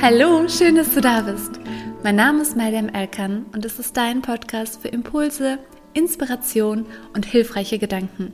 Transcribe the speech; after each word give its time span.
Hallo, 0.00 0.46
schön, 0.48 0.76
dass 0.76 0.94
du 0.94 1.00
da 1.00 1.22
bist. 1.22 1.58
Mein 2.04 2.14
Name 2.14 2.42
ist 2.42 2.56
Mariam 2.56 2.88
Elkan 2.88 3.46
und 3.52 3.64
es 3.64 3.80
ist 3.80 3.96
dein 3.96 4.22
Podcast 4.22 4.80
für 4.80 4.88
Impulse, 4.88 5.58
Inspiration 5.92 6.86
und 7.14 7.26
hilfreiche 7.26 7.80
Gedanken. 7.80 8.32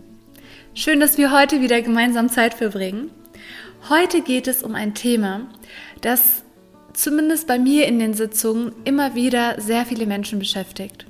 Schön, 0.74 1.00
dass 1.00 1.16
wir 1.16 1.32
heute 1.32 1.62
wieder 1.62 1.80
gemeinsam 1.80 2.28
Zeit 2.28 2.52
verbringen. 2.52 3.10
Heute 3.88 4.20
geht 4.20 4.46
es 4.46 4.62
um 4.62 4.74
ein 4.74 4.92
Thema, 4.92 5.46
das 6.02 6.42
zumindest 6.92 7.46
bei 7.46 7.58
mir 7.58 7.86
in 7.86 7.98
den 7.98 8.12
Sitzungen 8.12 8.72
immer 8.84 9.14
wieder 9.14 9.58
sehr 9.58 9.86
viele 9.86 10.04
Menschen 10.04 10.38
beschäftigt. 10.38 11.06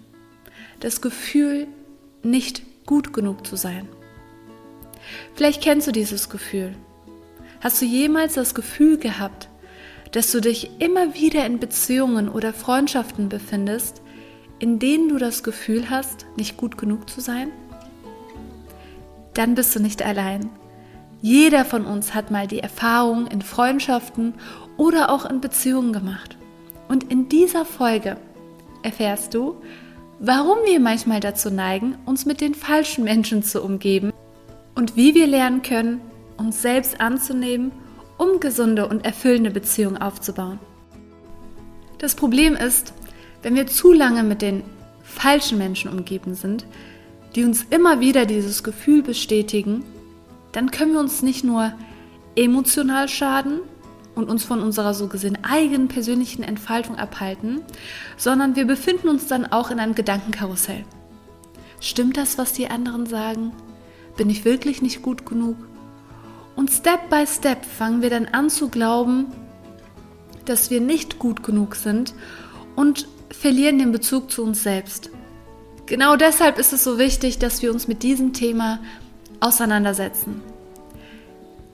Das 0.78 1.00
Gefühl, 1.00 1.66
nicht 2.22 2.62
gut 2.86 3.12
genug 3.12 3.44
zu 3.44 3.56
sein. 3.56 3.88
Vielleicht 5.34 5.64
kennst 5.64 5.88
du 5.88 5.92
dieses 5.92 6.30
Gefühl. 6.30 6.76
Hast 7.60 7.82
du 7.82 7.86
jemals 7.86 8.34
das 8.34 8.54
Gefühl 8.54 8.98
gehabt, 8.98 9.48
dass 10.14 10.30
du 10.30 10.40
dich 10.40 10.70
immer 10.78 11.14
wieder 11.14 11.44
in 11.44 11.58
Beziehungen 11.58 12.28
oder 12.28 12.52
Freundschaften 12.52 13.28
befindest, 13.28 14.00
in 14.60 14.78
denen 14.78 15.08
du 15.08 15.18
das 15.18 15.42
Gefühl 15.42 15.90
hast, 15.90 16.26
nicht 16.36 16.56
gut 16.56 16.78
genug 16.78 17.10
zu 17.10 17.20
sein? 17.20 17.50
Dann 19.34 19.56
bist 19.56 19.74
du 19.74 19.80
nicht 19.80 20.04
allein. 20.06 20.50
Jeder 21.20 21.64
von 21.64 21.84
uns 21.84 22.14
hat 22.14 22.30
mal 22.30 22.46
die 22.46 22.60
Erfahrung 22.60 23.26
in 23.26 23.42
Freundschaften 23.42 24.34
oder 24.76 25.10
auch 25.10 25.24
in 25.24 25.40
Beziehungen 25.40 25.92
gemacht. 25.92 26.36
Und 26.86 27.10
in 27.10 27.28
dieser 27.28 27.64
Folge 27.64 28.16
erfährst 28.84 29.34
du, 29.34 29.56
warum 30.20 30.58
wir 30.64 30.78
manchmal 30.78 31.18
dazu 31.18 31.50
neigen, 31.50 31.96
uns 32.06 32.24
mit 32.24 32.40
den 32.40 32.54
falschen 32.54 33.02
Menschen 33.02 33.42
zu 33.42 33.64
umgeben 33.64 34.12
und 34.76 34.94
wie 34.94 35.16
wir 35.16 35.26
lernen 35.26 35.62
können, 35.62 36.00
uns 36.36 36.62
selbst 36.62 37.00
anzunehmen, 37.00 37.72
um 38.16 38.40
gesunde 38.40 38.88
und 38.88 39.04
erfüllende 39.04 39.50
Beziehungen 39.50 39.96
aufzubauen. 39.96 40.58
Das 41.98 42.14
Problem 42.14 42.54
ist, 42.54 42.92
wenn 43.42 43.54
wir 43.54 43.66
zu 43.66 43.92
lange 43.92 44.22
mit 44.22 44.42
den 44.42 44.62
falschen 45.02 45.58
Menschen 45.58 45.90
umgeben 45.90 46.34
sind, 46.34 46.66
die 47.34 47.44
uns 47.44 47.66
immer 47.70 48.00
wieder 48.00 48.26
dieses 48.26 48.62
Gefühl 48.62 49.02
bestätigen, 49.02 49.84
dann 50.52 50.70
können 50.70 50.92
wir 50.92 51.00
uns 51.00 51.22
nicht 51.22 51.44
nur 51.44 51.72
emotional 52.36 53.08
schaden 53.08 53.60
und 54.14 54.30
uns 54.30 54.44
von 54.44 54.62
unserer 54.62 54.94
so 54.94 55.08
gesehen 55.08 55.38
eigenen 55.42 55.88
persönlichen 55.88 56.42
Entfaltung 56.42 56.96
abhalten, 56.96 57.62
sondern 58.16 58.56
wir 58.56 58.66
befinden 58.66 59.08
uns 59.08 59.26
dann 59.26 59.46
auch 59.46 59.70
in 59.70 59.80
einem 59.80 59.94
Gedankenkarussell. 59.94 60.84
Stimmt 61.80 62.16
das, 62.16 62.38
was 62.38 62.52
die 62.52 62.68
anderen 62.68 63.06
sagen? 63.06 63.52
Bin 64.16 64.30
ich 64.30 64.44
wirklich 64.44 64.80
nicht 64.80 65.02
gut 65.02 65.26
genug? 65.26 65.56
Und 66.56 66.70
Step 66.70 67.10
by 67.10 67.26
Step 67.26 67.64
fangen 67.64 68.02
wir 68.02 68.10
dann 68.10 68.26
an 68.26 68.50
zu 68.50 68.68
glauben, 68.68 69.26
dass 70.44 70.70
wir 70.70 70.80
nicht 70.80 71.18
gut 71.18 71.42
genug 71.42 71.74
sind 71.74 72.14
und 72.76 73.08
verlieren 73.30 73.78
den 73.78 73.92
Bezug 73.92 74.30
zu 74.30 74.42
uns 74.42 74.62
selbst. 74.62 75.10
Genau 75.86 76.16
deshalb 76.16 76.58
ist 76.58 76.72
es 76.72 76.84
so 76.84 76.98
wichtig, 76.98 77.38
dass 77.38 77.62
wir 77.62 77.70
uns 77.70 77.88
mit 77.88 78.02
diesem 78.02 78.32
Thema 78.32 78.78
auseinandersetzen. 79.40 80.40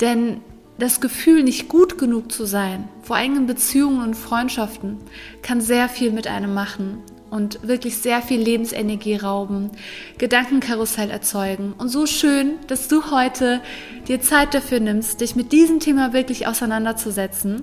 Denn 0.01 0.41
das 0.79 1.01
Gefühl, 1.01 1.43
nicht 1.43 1.69
gut 1.69 1.99
genug 1.99 2.33
zu 2.33 2.47
sein, 2.47 2.89
vor 3.03 3.17
allem 3.17 3.37
in 3.37 3.47
Beziehungen 3.47 4.03
und 4.03 4.15
Freundschaften, 4.15 4.97
kann 5.43 5.61
sehr 5.61 5.89
viel 5.89 6.11
mit 6.11 6.27
einem 6.27 6.55
machen 6.55 7.03
und 7.31 7.67
wirklich 7.67 7.97
sehr 7.99 8.23
viel 8.23 8.41
Lebensenergie 8.41 9.17
rauben, 9.17 9.71
Gedankenkarussell 10.19 11.11
erzeugen. 11.11 11.73
Und 11.79 11.89
so 11.89 12.07
schön, 12.07 12.55
dass 12.67 12.89
du 12.89 13.11
heute 13.11 13.61
dir 14.09 14.21
Zeit 14.21 14.53
dafür 14.55 14.81
nimmst, 14.81 15.21
dich 15.21 15.37
mit 15.37 15.53
diesem 15.53 15.81
Thema 15.81 16.13
wirklich 16.13 16.47
auseinanderzusetzen. 16.47 17.63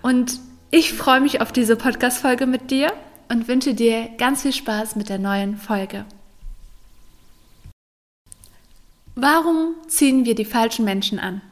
Und 0.00 0.40
ich 0.70 0.92
freue 0.92 1.20
mich 1.20 1.40
auf 1.40 1.52
diese 1.52 1.76
Podcast-Folge 1.76 2.46
mit 2.46 2.70
dir 2.70 2.92
und 3.28 3.48
wünsche 3.48 3.74
dir 3.74 4.08
ganz 4.18 4.42
viel 4.42 4.52
Spaß 4.52 4.96
mit 4.96 5.08
der 5.08 5.18
neuen 5.18 5.56
Folge. 5.56 6.04
Warum 9.14 9.74
ziehen 9.88 10.24
wir 10.24 10.34
die 10.34 10.46
falschen 10.46 10.84
Menschen 10.84 11.18
an? 11.18 11.42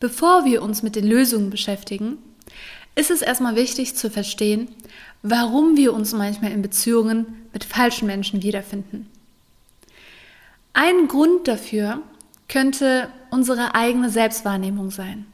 Bevor 0.00 0.44
wir 0.44 0.62
uns 0.62 0.82
mit 0.82 0.96
den 0.96 1.06
Lösungen 1.06 1.50
beschäftigen, 1.50 2.18
ist 2.96 3.10
es 3.10 3.22
erstmal 3.22 3.56
wichtig 3.56 3.94
zu 3.94 4.10
verstehen, 4.10 4.68
warum 5.28 5.76
wir 5.76 5.92
uns 5.92 6.12
manchmal 6.12 6.52
in 6.52 6.62
Beziehungen 6.62 7.48
mit 7.52 7.64
falschen 7.64 8.06
Menschen 8.06 8.42
wiederfinden. 8.42 9.10
Ein 10.72 11.08
Grund 11.08 11.48
dafür 11.48 12.00
könnte 12.48 13.08
unsere 13.30 13.74
eigene 13.74 14.08
Selbstwahrnehmung 14.08 14.90
sein. 14.90 15.26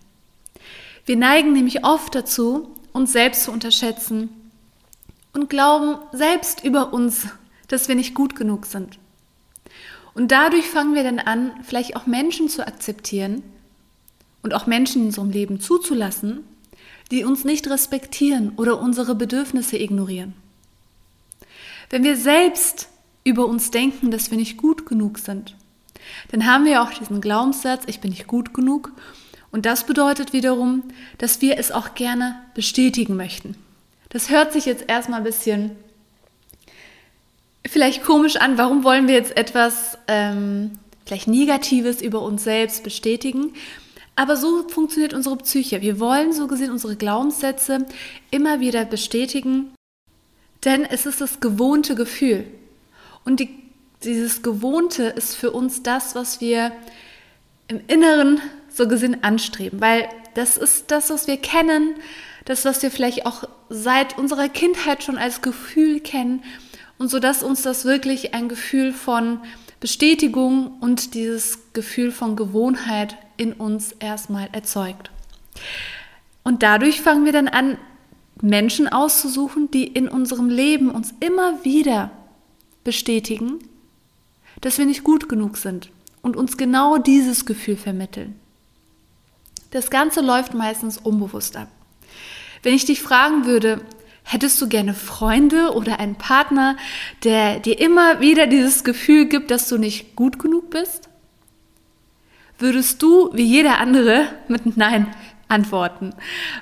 Wir 1.04 1.16
neigen 1.16 1.52
nämlich 1.52 1.84
oft 1.84 2.14
dazu, 2.14 2.70
uns 2.92 3.12
selbst 3.12 3.44
zu 3.44 3.52
unterschätzen 3.52 4.31
und 5.34 5.50
glauben 5.50 5.98
selbst 6.12 6.64
über 6.64 6.92
uns, 6.92 7.26
dass 7.69 7.88
wir 7.88 7.94
nicht 7.94 8.14
gut 8.14 8.34
genug 8.34 8.66
sind. 8.66 8.98
Und 10.14 10.31
dadurch 10.31 10.66
fangen 10.66 10.94
wir 10.94 11.02
dann 11.02 11.19
an, 11.19 11.52
vielleicht 11.64 11.97
auch 11.97 12.06
Menschen 12.06 12.48
zu 12.48 12.66
akzeptieren 12.66 13.42
und 14.42 14.54
auch 14.54 14.66
Menschen 14.66 15.02
in 15.02 15.06
unserem 15.08 15.31
Leben 15.31 15.60
zuzulassen, 15.60 16.44
die 17.12 17.25
uns 17.25 17.45
nicht 17.45 17.69
respektieren 17.69 18.53
oder 18.56 18.81
unsere 18.81 19.15
Bedürfnisse 19.15 19.78
ignorieren. 19.78 20.33
Wenn 21.91 22.05
wir 22.05 22.17
selbst 22.17 22.89
über 23.23 23.47
uns 23.47 23.71
denken, 23.71 24.11
dass 24.11 24.31
wir 24.31 24.39
nicht 24.39 24.56
gut 24.56 24.87
genug 24.87 25.19
sind, 25.19 25.55
dann 26.31 26.47
haben 26.47 26.65
wir 26.65 26.83
auch 26.83 26.91
diesen 26.91 27.21
Glaubenssatz, 27.21 27.84
ich 27.87 28.00
bin 28.00 28.11
nicht 28.11 28.27
gut 28.27 28.55
genug. 28.55 28.93
Und 29.50 29.67
das 29.67 29.84
bedeutet 29.84 30.33
wiederum, 30.33 30.84
dass 31.19 31.43
wir 31.43 31.59
es 31.59 31.71
auch 31.71 31.95
gerne 31.95 32.41
bestätigen 32.55 33.15
möchten. 33.15 33.56
Das 34.09 34.31
hört 34.31 34.53
sich 34.55 34.65
jetzt 34.65 34.84
erstmal 34.89 35.21
ein 35.21 35.25
bisschen 35.25 35.73
vielleicht 37.67 38.03
komisch 38.03 38.37
an. 38.37 38.56
Warum 38.56 38.84
wollen 38.84 39.06
wir 39.06 39.15
jetzt 39.15 39.37
etwas 39.37 39.99
ähm, 40.09 40.73
vielleicht 41.05 41.29
Negatives 41.29 42.00
über 42.00 42.23
uns 42.23 42.44
selbst 42.44 42.83
bestätigen? 42.83 43.53
Aber 44.15 44.37
so 44.37 44.69
funktioniert 44.69 45.15
unsere 45.15 45.37
Psyche. 45.39 45.81
Wir 45.81 45.99
wollen 45.99 46.33
so 46.33 46.47
gesehen 46.47 46.71
unsere 46.71 46.97
Glaubenssätze 46.97 47.87
immer 48.31 48.61
wieder 48.61 48.84
bestätigen, 48.84 49.73
denn 50.65 50.84
es 50.84 51.06
ist 51.06 51.21
das 51.21 51.41
gewohnte 51.41 51.95
Gefühl. 51.95 52.45
Und 53.25 53.41
die, 53.41 53.49
dieses 54.05 54.43
Gewohnte 54.43 55.05
ist 55.05 55.34
für 55.34 55.50
uns 55.50 55.83
das, 55.83 56.15
was 56.15 56.41
wir 56.41 56.73
im 57.69 57.81
Inneren 57.87 58.41
so 58.69 58.87
gesehen 58.87 59.23
anstreben, 59.25 59.81
weil 59.81 60.09
das 60.34 60.56
ist 60.56 60.91
das, 60.91 61.11
was 61.11 61.27
wir 61.27 61.37
kennen, 61.37 61.94
das, 62.44 62.65
was 62.65 62.83
wir 62.83 62.91
vielleicht 62.91 63.27
auch 63.27 63.44
seit 63.69 64.19
unserer 64.19 64.49
Kindheit 64.49 65.03
schon 65.03 65.19
als 65.19 65.43
Gefühl 65.43 66.00
kennen 66.00 66.43
und 66.99 67.09
so 67.09 67.19
dass 67.19 67.43
uns 67.43 67.62
das 67.62 67.84
wirklich 67.84 68.34
ein 68.34 68.49
Gefühl 68.49 68.93
von 68.93 69.41
Bestätigung 69.81 70.79
und 70.81 71.15
dieses 71.15 71.73
Gefühl 71.73 72.12
von 72.12 72.37
Gewohnheit 72.37 73.17
in 73.37 73.53
uns 73.53 73.93
erstmal 73.93 74.48
erzeugt. 74.53 75.10
Und 76.43 76.62
dadurch 76.62 77.00
fangen 77.00 77.25
wir 77.25 77.32
dann 77.32 77.48
an, 77.48 77.78
Menschen 78.41 78.88
auszusuchen, 78.88 79.70
die 79.70 79.87
in 79.87 80.09
unserem 80.09 80.48
Leben 80.48 80.91
uns 80.91 81.15
immer 81.20 81.65
wieder 81.65 82.10
bestätigen, 82.82 83.59
dass 84.60 84.78
wir 84.78 84.87
nicht 84.87 85.04
gut 85.04 85.28
genug 85.28 85.56
sind 85.56 85.91
und 86.22 86.37
uns 86.37 86.56
genau 86.56 86.98
dieses 86.98 87.47
Gefühl 87.47 87.76
vermitteln. 87.76 88.34
Das 89.70 89.91
Ganze 89.91 90.20
läuft 90.20 90.54
meistens 90.54 90.99
unbewusst 90.99 91.56
ab. 91.56 91.69
Wenn 92.62 92.75
ich 92.75 92.84
dich 92.84 93.00
fragen 93.00 93.47
würde, 93.47 93.81
Hättest 94.25 94.60
du 94.62 94.69
gerne 94.69 94.94
Freunde 94.94 95.72
oder 95.75 95.99
einen 95.99 96.14
Partner, 96.14 96.76
der 97.25 97.59
dir 97.59 97.78
immer 97.81 98.20
wieder 98.20 98.47
dieses 98.47 98.84
Gefühl 98.84 99.26
gibt, 99.26 99.50
dass 99.50 99.69
du 99.69 99.78
nicht 99.78 100.16
gut 100.16 100.38
genug 100.38 100.70
bist? 100.70 101.09
Würdest 102.62 103.03
du, 103.03 103.28
wie 103.33 103.43
jeder 103.43 103.78
andere, 103.78 104.27
mit 104.47 104.77
Nein 104.77 105.09
antworten? 105.49 106.14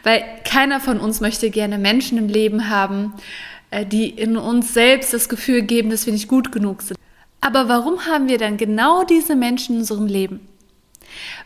Weil 0.02 0.24
keiner 0.44 0.80
von 0.80 0.98
uns 0.98 1.20
möchte 1.20 1.50
gerne 1.50 1.76
Menschen 1.76 2.16
im 2.16 2.26
Leben 2.26 2.70
haben, 2.70 3.12
äh, 3.70 3.84
die 3.84 4.08
in 4.08 4.38
uns 4.38 4.72
selbst 4.72 5.12
das 5.12 5.28
Gefühl 5.28 5.60
geben, 5.60 5.90
dass 5.90 6.06
wir 6.06 6.14
nicht 6.14 6.26
gut 6.26 6.52
genug 6.52 6.80
sind. 6.80 6.98
Aber 7.42 7.68
warum 7.68 8.06
haben 8.06 8.30
wir 8.30 8.38
dann 8.38 8.56
genau 8.56 9.04
diese 9.04 9.36
Menschen 9.36 9.74
in 9.74 9.80
unserem 9.82 10.06
Leben? 10.06 10.40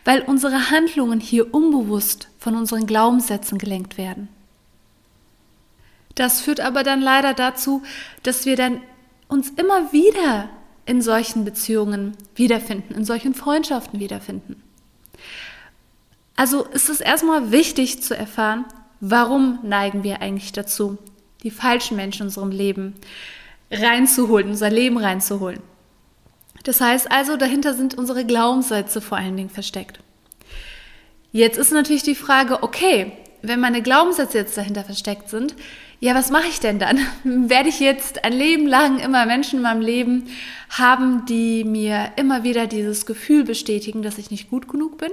Weil 0.05 0.21
unsere 0.21 0.71
Handlungen 0.71 1.19
hier 1.19 1.53
unbewusst 1.53 2.29
von 2.39 2.55
unseren 2.55 2.87
Glaubenssätzen 2.87 3.57
gelenkt 3.57 3.97
werden. 3.97 4.29
Das 6.15 6.39
führt 6.39 6.61
aber 6.61 6.83
dann 6.83 7.01
leider 7.01 7.33
dazu, 7.33 7.83
dass 8.23 8.45
wir 8.45 8.55
dann 8.55 8.79
uns 9.27 9.49
immer 9.49 9.91
wieder 9.91 10.47
in 10.85 11.01
solchen 11.01 11.45
Beziehungen 11.45 12.15
wiederfinden, 12.35 12.93
in 12.93 13.05
solchen 13.05 13.33
Freundschaften 13.33 13.99
wiederfinden. 13.99 14.61
Also 16.35 16.63
ist 16.63 16.89
es 16.89 17.01
erstmal 17.01 17.51
wichtig 17.51 18.03
zu 18.03 18.15
erfahren, 18.15 18.65
warum 18.99 19.59
neigen 19.63 20.03
wir 20.03 20.21
eigentlich 20.21 20.51
dazu, 20.51 20.97
die 21.43 21.51
falschen 21.51 21.95
Menschen 21.95 22.23
in 22.23 22.27
unserem 22.27 22.51
Leben 22.51 22.95
reinzuholen, 23.71 24.49
unser 24.49 24.69
Leben 24.69 24.97
reinzuholen. 24.97 25.61
Das 26.63 26.81
heißt 26.81 27.11
also, 27.11 27.37
dahinter 27.37 27.73
sind 27.73 27.95
unsere 27.95 28.25
Glaubenssätze 28.25 29.01
vor 29.01 29.17
allen 29.17 29.37
Dingen 29.37 29.49
versteckt. 29.49 29.99
Jetzt 31.31 31.57
ist 31.57 31.71
natürlich 31.71 32.03
die 32.03 32.15
Frage, 32.15 32.63
okay, 32.63 33.11
wenn 33.41 33.59
meine 33.59 33.81
Glaubenssätze 33.81 34.39
jetzt 34.39 34.57
dahinter 34.57 34.83
versteckt 34.83 35.29
sind, 35.29 35.55
ja, 35.99 36.13
was 36.13 36.29
mache 36.29 36.47
ich 36.47 36.59
denn 36.59 36.79
dann? 36.79 36.99
Werde 37.23 37.69
ich 37.69 37.79
jetzt 37.79 38.23
ein 38.23 38.33
Leben 38.33 38.67
lang 38.67 38.99
immer 38.99 39.25
Menschen 39.25 39.57
in 39.57 39.63
meinem 39.63 39.81
Leben 39.81 40.27
haben, 40.69 41.25
die 41.25 41.63
mir 41.63 42.11
immer 42.15 42.43
wieder 42.43 42.67
dieses 42.67 43.05
Gefühl 43.05 43.43
bestätigen, 43.43 44.01
dass 44.01 44.17
ich 44.17 44.31
nicht 44.31 44.49
gut 44.49 44.67
genug 44.67 44.97
bin? 44.97 45.11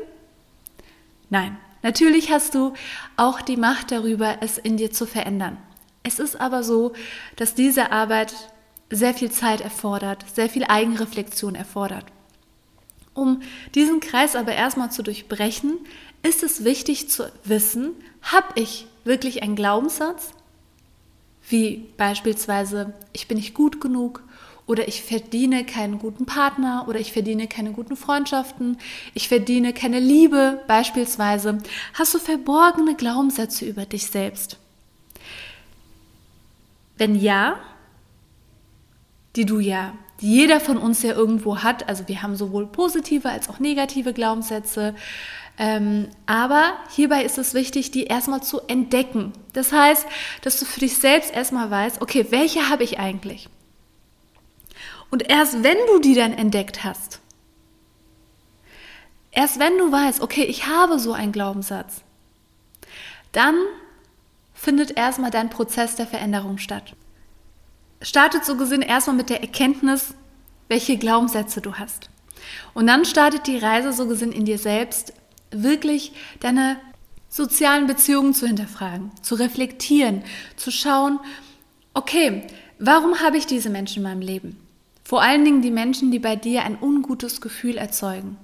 Nein, 1.31 1.57
natürlich 1.83 2.31
hast 2.31 2.55
du 2.55 2.75
auch 3.17 3.41
die 3.41 3.57
Macht 3.57 3.91
darüber, 3.91 4.39
es 4.41 4.59
in 4.59 4.77
dir 4.77 4.91
zu 4.91 5.07
verändern. 5.07 5.57
Es 6.03 6.19
ist 6.19 6.41
aber 6.41 6.63
so, 6.63 6.93
dass 7.37 7.55
diese 7.55 7.93
Arbeit 7.93 8.35
sehr 8.91 9.15
viel 9.15 9.31
Zeit 9.31 9.61
erfordert, 9.61 10.25
sehr 10.35 10.51
viel 10.51 10.65
Eigenreflexion 10.65 11.55
erfordert. 11.55 12.05
Um 13.15 13.43
diesen 13.75 14.01
Kreis 14.01 14.37
aber 14.37 14.53
erstmal 14.53 14.91
zu 14.91 15.03
durchbrechen, 15.03 15.79
ist 16.23 16.43
es 16.43 16.65
wichtig 16.65 17.09
zu 17.09 17.31
wissen, 17.45 17.93
habe 18.23 18.49
ich 18.55 18.87
wirklich 19.05 19.43
einen 19.43 19.57
Glaubenssatz, 19.57 20.33
wie 21.49 21.89
beispielsweise, 21.97 22.95
ich 23.13 23.29
bin 23.29 23.37
nicht 23.37 23.55
gut 23.55 23.81
genug 23.81 24.23
oder 24.67 24.87
ich 24.89 25.03
verdiene 25.03 25.65
keinen 25.65 25.99
guten 25.99 26.25
Partner 26.25 26.87
oder 26.89 27.01
ich 27.01 27.13
verdiene 27.13 27.49
keine 27.49 27.73
guten 27.73 27.97
Freundschaften, 27.97 28.79
ich 29.15 29.29
verdiene 29.29 29.73
keine 29.73 29.99
Liebe 29.99 30.63
beispielsweise, 30.67 31.59
hast 31.95 32.15
du 32.15 32.19
verborgene 32.19 32.95
Glaubenssätze 32.95 33.65
über 33.65 33.87
dich 33.87 34.07
selbst. 34.07 34.59
Wenn 36.97 37.15
ja, 37.15 37.59
die 39.35 39.47
du 39.47 39.59
ja, 39.59 39.95
die 40.21 40.31
jeder 40.31 40.61
von 40.61 40.79
uns 40.79 41.03
ja 41.03 41.13
irgendwo 41.13 41.59
hat, 41.59 41.89
also 41.89 42.07
wir 42.07 42.23
haben 42.23 42.37
sowohl 42.37 42.67
positive 42.67 43.29
als 43.29 43.49
auch 43.49 43.59
negative 43.59 44.13
Glaubenssätze, 44.13 44.95
ähm, 45.59 46.09
aber 46.27 46.75
hierbei 46.91 47.25
ist 47.25 47.39
es 47.39 47.55
wichtig, 47.55 47.91
die 47.91 48.05
erstmal 48.05 48.43
zu 48.43 48.61
entdecken. 48.69 49.33
Das 49.53 49.73
heißt, 49.73 50.07
dass 50.43 50.59
du 50.59 50.65
für 50.65 50.81
dich 50.81 50.97
selbst 50.97 51.33
erstmal 51.33 51.71
weißt, 51.71 52.01
okay, 52.01 52.27
welche 52.31 52.69
habe 52.69 52.85
ich 52.85 52.99
eigentlich? 52.99 53.49
Und 55.11 55.29
erst 55.29 55.63
wenn 55.63 55.77
du 55.89 56.01
die 56.01 56.15
dann 56.15 56.33
entdeckt 56.33 56.85
hast, 56.85 57.21
erst 59.31 59.59
wenn 59.59 59.77
du 59.77 59.93
weißt, 59.93 60.23
okay, 60.23 60.45
ich 60.45 60.67
habe 60.67 60.99
so 60.99 61.13
einen 61.13 61.33
Glaubenssatz, 61.33 62.03
dann 63.33 63.55
findet 64.55 64.97
erstmal 64.97 65.31
dein 65.31 65.51
Prozess 65.51 65.97
der 65.97 66.07
Veränderung 66.07 66.57
statt. 66.59 66.95
Startet 68.01 68.45
so 68.45 68.57
gesehen 68.57 68.83
erstmal 68.83 69.17
mit 69.17 69.29
der 69.29 69.43
Erkenntnis, 69.43 70.15
welche 70.69 70.97
Glaubenssätze 70.97 71.61
du 71.61 71.75
hast. 71.75 72.09
Und 72.73 72.87
dann 72.87 73.05
startet 73.05 73.47
die 73.47 73.59
Reise 73.59 73.93
so 73.93 74.07
gesehen 74.07 74.33
in 74.33 74.45
dir 74.45 74.59
selbst, 74.59 75.13
wirklich 75.53 76.13
deine 76.41 76.79
sozialen 77.29 77.87
Beziehungen 77.87 78.35
zu 78.35 78.47
hinterfragen, 78.47 79.11
zu 79.23 79.35
reflektieren, 79.37 80.23
zu 80.57 80.71
schauen, 80.71 81.19
okay, 81.95 82.47
warum 82.79 83.21
habe 83.21 83.39
ich 83.39 83.47
diese 83.47 83.71
Menschen 83.71 83.99
in 83.99 84.03
meinem 84.03 84.21
Leben? 84.21 84.59
Vor 85.05 85.23
allen 85.23 85.45
Dingen 85.45 85.63
die 85.63 85.71
Menschen, 85.71 86.11
die 86.11 86.19
bei 86.19 86.37
dir 86.37 86.63
ein 86.63 86.79
ungutes 86.81 87.41
Gefühl 87.41 87.77
erzeugen. 87.77 88.37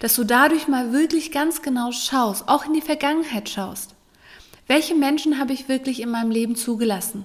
Dass 0.00 0.16
du 0.16 0.24
dadurch 0.24 0.68
mal 0.68 0.92
wirklich 0.92 1.30
ganz 1.30 1.62
genau 1.62 1.92
schaust, 1.92 2.48
auch 2.48 2.64
in 2.64 2.72
die 2.72 2.80
Vergangenheit 2.80 3.48
schaust. 3.48 3.94
Welche 4.66 4.94
Menschen 4.94 5.38
habe 5.38 5.52
ich 5.52 5.68
wirklich 5.68 6.00
in 6.00 6.10
meinem 6.10 6.30
Leben 6.30 6.56
zugelassen? 6.56 7.24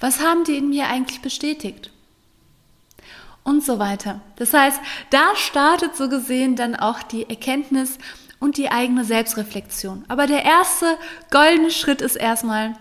Was 0.00 0.20
haben 0.20 0.44
die 0.44 0.56
in 0.56 0.68
mir 0.68 0.88
eigentlich 0.88 1.20
bestätigt? 1.20 1.90
Und 3.44 3.62
so 3.62 3.78
weiter. 3.78 4.20
Das 4.36 4.52
heißt, 4.52 4.80
da 5.10 5.36
startet 5.36 5.96
so 5.96 6.08
gesehen 6.08 6.56
dann 6.56 6.74
auch 6.74 7.02
die 7.02 7.28
Erkenntnis 7.28 7.98
und 8.40 8.56
die 8.56 8.70
eigene 8.70 9.04
Selbstreflexion. 9.04 10.04
Aber 10.08 10.26
der 10.26 10.44
erste 10.44 10.86
goldene 11.30 11.70
Schritt 11.70 12.00
ist 12.00 12.16
erstmal, 12.16 12.74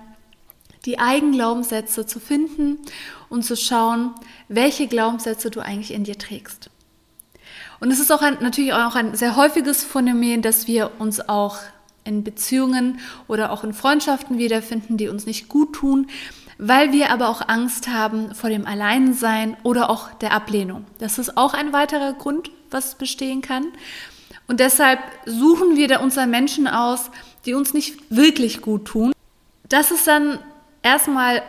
die 0.86 1.00
eigenen 1.00 1.34
Glaubenssätze 1.34 2.06
zu 2.06 2.20
finden 2.20 2.80
und 3.30 3.44
zu 3.44 3.56
schauen, 3.56 4.12
welche 4.50 4.88
Glaubenssätze 4.88 5.50
du 5.50 5.62
eigentlich 5.62 5.94
in 5.94 6.04
dir 6.04 6.18
trägst. 6.18 6.70
Und 7.80 7.92
es 7.92 8.00
ist 8.00 8.12
auch 8.12 8.22
ein, 8.22 8.38
natürlich 8.42 8.74
auch 8.74 8.96
ein 8.96 9.16
sehr 9.16 9.36
häufiges 9.36 9.84
Phänomen, 9.84 10.42
dass 10.42 10.68
wir 10.68 10.92
uns 11.00 11.28
auch 11.28 11.58
in 12.04 12.24
Beziehungen 12.24 13.00
oder 13.28 13.52
auch 13.52 13.64
in 13.64 13.74
Freundschaften 13.74 14.38
wiederfinden, 14.38 14.98
die 14.98 15.08
uns 15.08 15.26
nicht 15.26 15.48
gut 15.48 15.74
tun, 15.74 16.08
weil 16.58 16.92
wir 16.92 17.10
aber 17.12 17.30
auch 17.30 17.48
Angst 17.48 17.88
haben 17.88 18.34
vor 18.36 18.50
dem 18.50 18.66
Alleinsein 18.66 19.58
oder 19.64 19.90
auch 19.90 20.14
der 20.14 20.32
Ablehnung. 20.32 20.86
Das 21.00 21.18
ist 21.18 21.38
auch 21.38 21.54
ein 21.54 21.74
weiterer 21.74 22.14
Grund, 22.14 22.52
was 22.72 22.96
bestehen 22.96 23.42
kann. 23.42 23.68
Und 24.48 24.60
deshalb 24.60 25.00
suchen 25.26 25.76
wir 25.76 25.88
da 25.88 26.00
unsere 26.00 26.28
Menschen 26.28 26.68
aus, 26.68 27.10
die 27.46 27.54
uns 27.54 27.74
nicht 27.74 27.98
wirklich 28.10 28.62
gut 28.62 28.86
tun. 28.86 29.14
Das 29.70 29.92
ist 29.92 30.08
dann 30.08 30.40
erstmal 30.82 31.42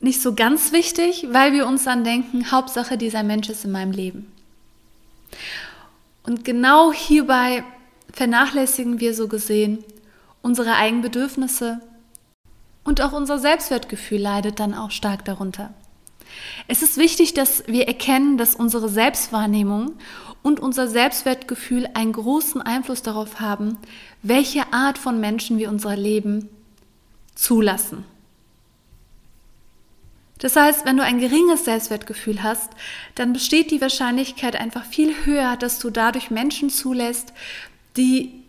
nicht 0.00 0.20
so 0.20 0.34
ganz 0.34 0.72
wichtig, 0.72 1.26
weil 1.30 1.52
wir 1.52 1.66
uns 1.66 1.84
dann 1.84 2.04
denken, 2.04 2.50
Hauptsache 2.50 2.98
dieser 2.98 3.22
Mensch 3.22 3.48
ist 3.48 3.64
in 3.64 3.72
meinem 3.72 3.92
Leben. 3.92 4.32
Und 6.22 6.44
genau 6.44 6.92
hierbei 6.92 7.64
vernachlässigen 8.12 9.00
wir 9.00 9.14
so 9.14 9.28
gesehen 9.28 9.84
unsere 10.42 10.74
eigenen 10.76 11.02
Bedürfnisse, 11.02 11.80
und 12.86 13.00
auch 13.00 13.12
unser 13.12 13.38
Selbstwertgefühl 13.38 14.20
leidet 14.20 14.60
dann 14.60 14.72
auch 14.72 14.92
stark 14.92 15.24
darunter. 15.24 15.74
Es 16.68 16.82
ist 16.82 16.96
wichtig, 16.96 17.34
dass 17.34 17.66
wir 17.66 17.88
erkennen, 17.88 18.38
dass 18.38 18.54
unsere 18.54 18.88
Selbstwahrnehmung 18.88 19.94
und 20.42 20.60
unser 20.60 20.86
Selbstwertgefühl 20.86 21.88
einen 21.94 22.12
großen 22.12 22.62
Einfluss 22.62 23.02
darauf 23.02 23.40
haben, 23.40 23.78
welche 24.22 24.72
Art 24.72 24.98
von 24.98 25.20
Menschen 25.20 25.58
wir 25.58 25.68
unser 25.68 25.96
Leben 25.96 26.48
zulassen. 27.34 28.04
Das 30.38 30.54
heißt, 30.54 30.84
wenn 30.84 30.98
du 30.98 31.02
ein 31.02 31.18
geringes 31.18 31.64
Selbstwertgefühl 31.64 32.42
hast, 32.42 32.70
dann 33.14 33.32
besteht 33.32 33.70
die 33.70 33.80
Wahrscheinlichkeit 33.80 34.54
einfach 34.54 34.84
viel 34.84 35.14
höher, 35.24 35.56
dass 35.56 35.78
du 35.78 35.90
dadurch 35.90 36.30
Menschen 36.30 36.70
zulässt, 36.70 37.32
die 37.96 38.45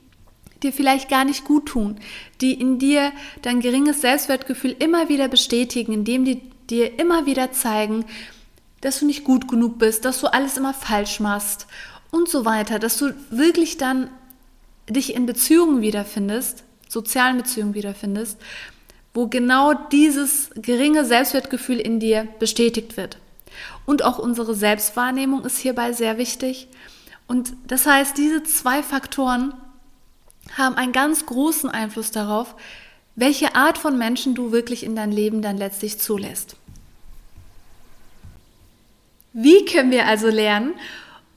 dir 0.64 0.74
vielleicht 0.74 1.10
gar 1.10 1.26
nicht 1.26 1.44
gut 1.44 1.68
tun, 1.68 1.98
die 2.42 2.54
in 2.54 2.80
dir 2.80 3.12
dein 3.42 3.60
geringes 3.60 4.02
Selbstwertgefühl 4.02 4.76
immer 4.80 5.10
wieder 5.10 5.28
bestätigen, 5.28 5.94
indem 5.94 6.26
die 6.26 6.42
dir 6.70 7.00
immer 7.00 7.26
wieder 7.26 7.52
zeigen, 7.52 8.06
dass 8.82 9.00
du 9.00 9.06
nicht 9.06 9.24
gut 9.24 9.48
genug 9.48 9.80
bist, 9.80 10.06
dass 10.06 10.20
du 10.20 10.28
alles 10.28 10.58
immer 10.58 10.74
falsch 10.74 11.20
machst 11.20 11.68
und 12.12 12.30
so 12.30 12.46
weiter, 12.46 12.80
dass 12.80 12.98
du 12.98 13.14
wirklich 13.30 13.78
dann 13.78 14.10
dich 14.90 15.14
in 15.16 15.26
Beziehungen 15.26 15.82
wiederfindest, 15.82 16.64
sozialen 16.88 17.38
Beziehungen 17.38 17.74
wiederfindest, 17.74 18.38
wo 19.14 19.28
genau 19.28 19.74
dieses 19.74 20.52
geringe 20.56 21.04
Selbstwertgefühl 21.04 21.80
in 21.80 22.00
dir 22.00 22.28
bestätigt 22.40 22.98
wird. 22.98 23.18
Und 23.86 24.04
auch 24.04 24.20
unsere 24.20 24.54
Selbstwahrnehmung 24.54 25.44
ist 25.44 25.58
hierbei 25.58 25.92
sehr 25.92 26.18
wichtig. 26.18 26.68
Und 27.28 27.54
das 27.68 27.86
heißt, 27.86 28.18
diese 28.18 28.44
zwei 28.44 28.84
Faktoren 28.84 29.54
haben 30.56 30.76
einen 30.76 30.92
ganz 30.92 31.26
großen 31.26 31.70
Einfluss 31.70 32.12
darauf, 32.12 32.56
welche 33.16 33.56
Art 33.56 33.78
von 33.78 33.98
Menschen 33.98 34.36
du 34.36 34.52
wirklich 34.52 34.84
in 34.84 34.96
dein 34.96 35.12
Leben 35.12 35.42
dann 35.42 35.58
letztlich 35.58 36.00
zulässt. 36.00 36.56
Wie 39.34 39.66
können 39.66 39.92
wir 39.92 40.06
also 40.06 40.28
lernen, 40.30 40.74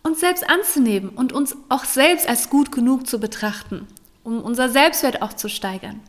uns 0.03 0.21
selbst 0.21 0.49
anzunehmen 0.49 1.11
und 1.11 1.33
uns 1.33 1.57
auch 1.69 1.85
selbst 1.85 2.29
als 2.29 2.51
gut 2.51 2.73
genug 2.73 3.07
zu 3.07 3.19
betrachten, 3.19 3.87
um 4.25 4.43
unser 4.43 4.69
Selbstwert 4.69 5.23
auch 5.23 5.33
zu 5.33 5.49
steigern? 5.49 6.01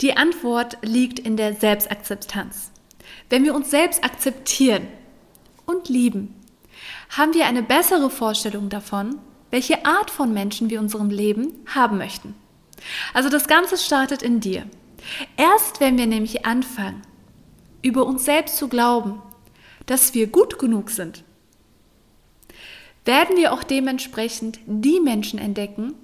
Die 0.00 0.16
Antwort 0.16 0.78
liegt 0.82 1.18
in 1.18 1.36
der 1.36 1.54
Selbstakzeptanz. 1.54 2.70
Wenn 3.30 3.44
wir 3.44 3.54
uns 3.54 3.70
selbst 3.70 4.04
akzeptieren 4.04 4.86
und 5.66 5.88
lieben, 5.88 6.34
haben 7.10 7.34
wir 7.34 7.46
eine 7.46 7.62
bessere 7.62 8.10
Vorstellung 8.10 8.68
davon, 8.68 9.18
welche 9.54 9.84
Art 9.84 10.10
von 10.10 10.34
Menschen 10.34 10.68
wir 10.68 10.78
in 10.78 10.86
unserem 10.86 11.10
Leben 11.10 11.52
haben 11.72 11.96
möchten. 11.96 12.34
Also 13.12 13.28
das 13.28 13.46
Ganze 13.46 13.78
startet 13.78 14.20
in 14.20 14.40
dir. 14.40 14.66
Erst 15.36 15.78
wenn 15.78 15.96
wir 15.96 16.08
nämlich 16.08 16.44
anfangen, 16.44 17.02
über 17.80 18.04
uns 18.04 18.24
selbst 18.24 18.56
zu 18.56 18.66
glauben, 18.66 19.22
dass 19.86 20.12
wir 20.12 20.26
gut 20.26 20.58
genug 20.58 20.90
sind, 20.90 21.22
werden 23.04 23.36
wir 23.36 23.52
auch 23.52 23.62
dementsprechend 23.62 24.58
die 24.66 24.98
Menschen 24.98 25.38
entdecken, 25.38 25.94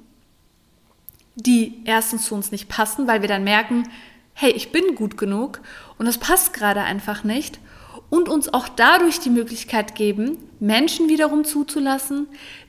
die 1.35 1.83
erstens 1.87 2.26
zu 2.26 2.37
uns 2.37 2.52
nicht 2.52 2.69
passen, 2.69 3.09
weil 3.09 3.21
wir 3.21 3.28
dann 3.28 3.42
merken, 3.42 3.83
hey, 4.33 4.52
ich 4.52 4.71
bin 4.71 4.95
gut 4.95 5.16
genug 5.16 5.61
und 5.99 6.07
das 6.07 6.19
passt 6.19 6.54
gerade 6.54 6.83
einfach 6.83 7.25
nicht 7.25 7.59
und 8.10 8.28
uns 8.28 8.52
auch 8.52 8.68
dadurch 8.68 9.20
die 9.20 9.30
Möglichkeit 9.30 9.94
geben, 9.94 10.36
Menschen 10.58 11.08
wiederum 11.08 11.44
zuzulassen, 11.44 12.26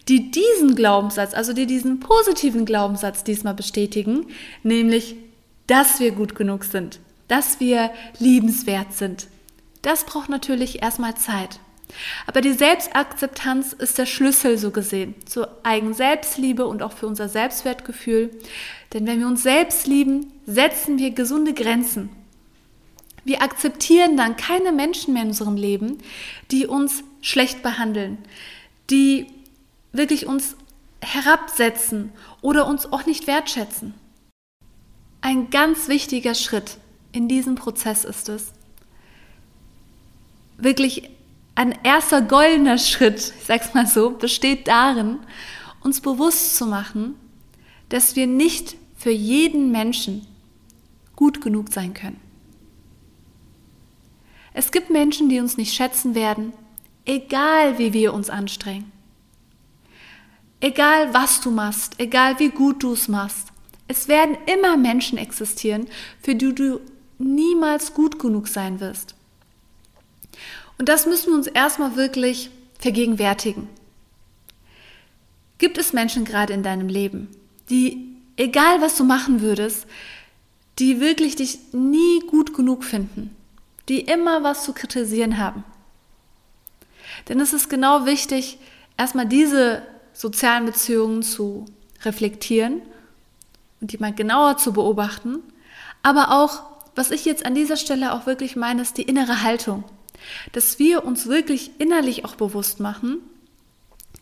die 0.07 0.31
diesen 0.31 0.75
Glaubenssatz, 0.75 1.33
also 1.33 1.53
die 1.53 1.65
diesen 1.65 1.99
positiven 1.99 2.65
Glaubenssatz 2.65 3.23
diesmal 3.23 3.53
bestätigen, 3.53 4.27
nämlich, 4.63 5.15
dass 5.67 5.99
wir 5.99 6.11
gut 6.11 6.35
genug 6.35 6.63
sind, 6.63 6.99
dass 7.27 7.59
wir 7.59 7.91
liebenswert 8.19 8.93
sind. 8.93 9.27
Das 9.81 10.05
braucht 10.05 10.29
natürlich 10.29 10.81
erstmal 10.81 11.15
Zeit. 11.15 11.59
Aber 12.25 12.41
die 12.41 12.53
Selbstakzeptanz 12.53 13.73
ist 13.73 13.97
der 13.97 14.05
Schlüssel 14.05 14.57
so 14.57 14.71
gesehen 14.71 15.15
zur 15.25 15.57
eigenen 15.63 15.93
Selbstliebe 15.93 16.65
und 16.65 16.81
auch 16.81 16.93
für 16.93 17.07
unser 17.07 17.27
Selbstwertgefühl. 17.27 18.31
Denn 18.93 19.05
wenn 19.07 19.19
wir 19.19 19.27
uns 19.27 19.43
selbst 19.43 19.87
lieben, 19.87 20.31
setzen 20.45 20.97
wir 20.99 21.11
gesunde 21.11 21.53
Grenzen. 21.53 22.09
Wir 23.23 23.41
akzeptieren 23.41 24.17
dann 24.17 24.35
keine 24.35 24.71
Menschen 24.71 25.13
mehr 25.13 25.23
in 25.23 25.29
unserem 25.29 25.55
Leben, 25.55 25.97
die 26.49 26.65
uns 26.65 27.03
schlecht 27.21 27.61
behandeln, 27.61 28.17
die 28.89 29.27
wirklich 29.91 30.25
uns 30.25 30.55
herabsetzen 31.01 32.11
oder 32.41 32.67
uns 32.67 32.91
auch 32.91 33.05
nicht 33.05 33.27
wertschätzen. 33.27 33.93
Ein 35.21 35.49
ganz 35.49 35.87
wichtiger 35.87 36.33
Schritt 36.33 36.77
in 37.11 37.27
diesem 37.27 37.55
Prozess 37.55 38.05
ist 38.05 38.29
es, 38.29 38.53
wirklich 40.57 41.09
ein 41.55 41.77
erster 41.83 42.21
goldener 42.21 42.77
Schritt, 42.77 43.33
ich 43.37 43.45
sag's 43.45 43.73
mal 43.73 43.85
so, 43.85 44.11
besteht 44.11 44.67
darin, 44.67 45.19
uns 45.83 46.01
bewusst 46.01 46.55
zu 46.55 46.65
machen, 46.65 47.15
dass 47.89 48.15
wir 48.15 48.25
nicht 48.25 48.75
für 48.95 49.11
jeden 49.11 49.71
Menschen 49.71 50.25
gut 51.15 51.41
genug 51.41 51.73
sein 51.73 51.93
können. 51.93 52.30
Es 54.53 54.71
gibt 54.71 54.89
Menschen, 54.89 55.29
die 55.29 55.39
uns 55.39 55.57
nicht 55.57 55.73
schätzen 55.73 56.15
werden, 56.15 56.53
egal 57.05 57.77
wie 57.77 57.93
wir 57.93 58.13
uns 58.13 58.29
anstrengen. 58.29 58.91
Egal 60.59 61.13
was 61.13 61.41
du 61.41 61.51
machst, 61.51 61.95
egal 61.99 62.37
wie 62.39 62.49
gut 62.49 62.83
du 62.83 62.93
es 62.93 63.07
machst. 63.07 63.47
Es 63.87 64.07
werden 64.07 64.37
immer 64.45 64.77
Menschen 64.77 65.17
existieren, 65.17 65.87
für 66.21 66.35
die 66.35 66.53
du 66.53 66.79
niemals 67.17 67.93
gut 67.93 68.19
genug 68.19 68.47
sein 68.47 68.79
wirst. 68.79 69.15
Und 70.77 70.89
das 70.89 71.05
müssen 71.05 71.27
wir 71.31 71.35
uns 71.35 71.47
erstmal 71.47 71.95
wirklich 71.95 72.49
vergegenwärtigen. 72.79 73.67
Gibt 75.57 75.77
es 75.77 75.93
Menschen 75.93 76.25
gerade 76.25 76.53
in 76.53 76.63
deinem 76.63 76.89
Leben, 76.89 77.27
die, 77.69 78.15
egal 78.37 78.81
was 78.81 78.97
du 78.97 79.03
machen 79.03 79.41
würdest, 79.41 79.85
die 80.79 80.99
wirklich 80.99 81.35
dich 81.35 81.59
nie 81.71 82.21
gut 82.21 82.55
genug 82.55 82.83
finden, 82.83 83.35
die 83.89 84.01
immer 84.01 84.43
was 84.43 84.63
zu 84.63 84.73
kritisieren 84.73 85.37
haben? 85.37 85.63
Denn 87.29 87.39
es 87.39 87.53
ist 87.53 87.69
genau 87.69 88.05
wichtig, 88.05 88.57
erstmal 88.97 89.25
diese 89.25 89.83
sozialen 90.13 90.65
Beziehungen 90.65 91.23
zu 91.23 91.65
reflektieren 92.03 92.81
und 93.79 93.91
die 93.91 93.97
mal 93.97 94.13
genauer 94.13 94.57
zu 94.57 94.73
beobachten, 94.73 95.39
aber 96.03 96.31
auch, 96.31 96.63
was 96.95 97.11
ich 97.11 97.25
jetzt 97.25 97.45
an 97.45 97.55
dieser 97.55 97.77
Stelle 97.77 98.13
auch 98.13 98.25
wirklich 98.25 98.55
meine, 98.55 98.81
ist 98.81 98.97
die 98.97 99.03
innere 99.03 99.43
Haltung. 99.43 99.83
Dass 100.51 100.77
wir 100.77 101.03
uns 101.03 101.27
wirklich 101.27 101.71
innerlich 101.79 102.25
auch 102.25 102.35
bewusst 102.35 102.79
machen, 102.79 103.19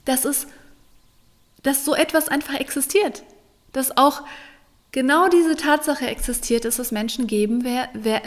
dass 0.05 0.25
es, 0.25 0.47
dass 1.63 1.85
so 1.85 1.93
etwas 1.93 2.29
einfach 2.29 2.55
existiert, 2.55 3.23
dass 3.73 3.97
auch 3.97 4.23
genau 4.91 5.27
diese 5.27 5.55
Tatsache 5.55 6.07
existiert, 6.07 6.65
dass 6.65 6.79
es 6.79 6.91
Menschen 6.91 7.27
geben, 7.27 7.63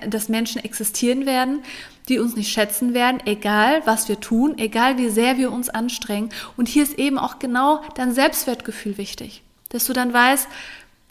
dass 0.09 0.28
Menschen 0.28 0.62
existieren 0.64 1.26
werden, 1.26 1.62
die 2.09 2.19
uns 2.19 2.37
nicht 2.37 2.52
schätzen 2.52 2.95
werden, 2.95 3.21
egal 3.26 3.83
was 3.85 4.09
wir 4.09 4.21
tun, 4.21 4.59
egal 4.59 4.99
wie 4.99 5.09
sehr 5.09 5.38
wir 5.38 5.52
uns 5.52 5.69
anstrengen. 5.69 6.31
Und 6.57 6.69
hier 6.69 6.83
ist 6.83 6.99
eben 6.99 7.19
auch 7.19 7.38
genau 7.38 7.83
dein 7.95 8.12
Selbstwertgefühl 8.12 8.99
wichtig, 8.99 9.42
dass 9.69 9.87
du 9.87 9.92
dann 9.92 10.12
weißt, 10.12 10.49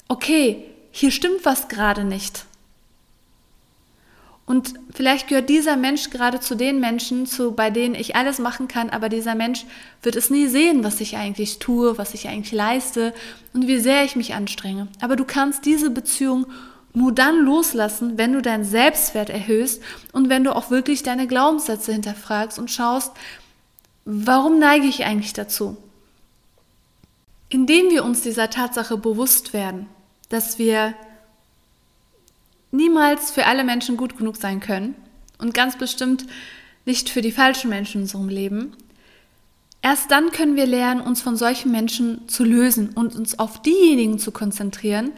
okay, 0.07 0.63
hier 0.91 1.11
stimmt 1.11 1.45
was 1.45 1.69
gerade 1.69 2.03
nicht. 2.03 2.45
Und 4.51 4.73
vielleicht 4.93 5.29
gehört 5.29 5.47
dieser 5.47 5.77
Mensch 5.77 6.09
gerade 6.09 6.41
zu 6.41 6.55
den 6.55 6.81
Menschen, 6.81 7.25
zu, 7.25 7.53
bei 7.53 7.69
denen 7.69 7.95
ich 7.95 8.17
alles 8.17 8.37
machen 8.37 8.67
kann, 8.67 8.89
aber 8.89 9.07
dieser 9.07 9.33
Mensch 9.33 9.65
wird 10.03 10.17
es 10.17 10.29
nie 10.29 10.47
sehen, 10.47 10.83
was 10.83 10.99
ich 10.99 11.15
eigentlich 11.15 11.59
tue, 11.59 11.97
was 11.97 12.13
ich 12.13 12.27
eigentlich 12.27 12.51
leiste 12.51 13.13
und 13.53 13.65
wie 13.67 13.79
sehr 13.79 14.03
ich 14.03 14.17
mich 14.17 14.33
anstrenge. 14.33 14.89
Aber 14.99 15.15
du 15.15 15.23
kannst 15.23 15.63
diese 15.63 15.89
Beziehung 15.89 16.47
nur 16.91 17.13
dann 17.13 17.45
loslassen, 17.45 18.17
wenn 18.17 18.33
du 18.33 18.41
deinen 18.41 18.65
Selbstwert 18.65 19.29
erhöhst 19.29 19.81
und 20.11 20.27
wenn 20.27 20.43
du 20.43 20.53
auch 20.53 20.69
wirklich 20.69 21.01
deine 21.01 21.27
Glaubenssätze 21.27 21.93
hinterfragst 21.93 22.59
und 22.59 22.69
schaust, 22.69 23.13
warum 24.03 24.59
neige 24.59 24.87
ich 24.87 25.05
eigentlich 25.05 25.31
dazu? 25.31 25.77
Indem 27.47 27.89
wir 27.89 28.03
uns 28.03 28.19
dieser 28.19 28.49
Tatsache 28.49 28.97
bewusst 28.97 29.53
werden, 29.53 29.87
dass 30.27 30.59
wir 30.59 30.93
niemals 32.71 33.31
für 33.31 33.45
alle 33.45 33.63
Menschen 33.63 33.97
gut 33.97 34.17
genug 34.17 34.37
sein 34.37 34.59
können 34.59 34.95
und 35.37 35.53
ganz 35.53 35.77
bestimmt 35.77 36.25
nicht 36.85 37.09
für 37.09 37.21
die 37.21 37.31
falschen 37.31 37.69
Menschen 37.69 37.97
in 37.97 38.01
unserem 38.03 38.29
Leben. 38.29 38.75
Erst 39.81 40.11
dann 40.11 40.31
können 40.31 40.55
wir 40.55 40.65
lernen, 40.65 41.01
uns 41.01 41.21
von 41.21 41.35
solchen 41.35 41.71
Menschen 41.71 42.27
zu 42.27 42.43
lösen 42.43 42.89
und 42.93 43.15
uns 43.15 43.39
auf 43.39 43.61
diejenigen 43.61 44.19
zu 44.19 44.31
konzentrieren, 44.31 45.11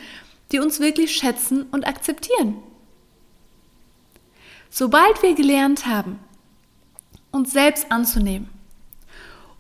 die 0.52 0.60
uns 0.60 0.80
wirklich 0.80 1.16
schätzen 1.16 1.64
und 1.64 1.86
akzeptieren. 1.86 2.56
Sobald 4.70 5.22
wir 5.22 5.36
gelernt 5.36 5.86
haben, 5.86 6.20
uns 7.32 7.52
selbst 7.52 7.92
anzunehmen 7.92 8.50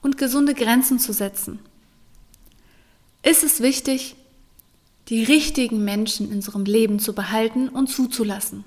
und 0.01 0.17
gesunde 0.17 0.53
Grenzen 0.53 0.99
zu 0.99 1.13
setzen, 1.13 1.59
ist 3.23 3.43
es 3.43 3.61
wichtig, 3.61 4.15
die 5.09 5.23
richtigen 5.23 5.83
Menschen 5.83 6.29
in 6.29 6.35
unserem 6.37 6.65
Leben 6.65 6.99
zu 6.99 7.13
behalten 7.13 7.69
und 7.69 7.87
zuzulassen. 7.87 8.63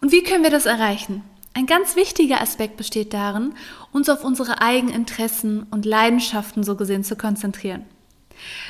Und 0.00 0.12
wie 0.12 0.22
können 0.22 0.44
wir 0.44 0.50
das 0.50 0.66
erreichen? 0.66 1.22
Ein 1.54 1.66
ganz 1.66 1.96
wichtiger 1.96 2.40
Aspekt 2.42 2.76
besteht 2.76 3.14
darin, 3.14 3.54
uns 3.92 4.08
auf 4.08 4.24
unsere 4.24 4.60
eigenen 4.60 4.94
Interessen 4.94 5.62
und 5.70 5.86
Leidenschaften 5.86 6.64
so 6.64 6.76
gesehen 6.76 7.02
zu 7.02 7.16
konzentrieren. 7.16 7.86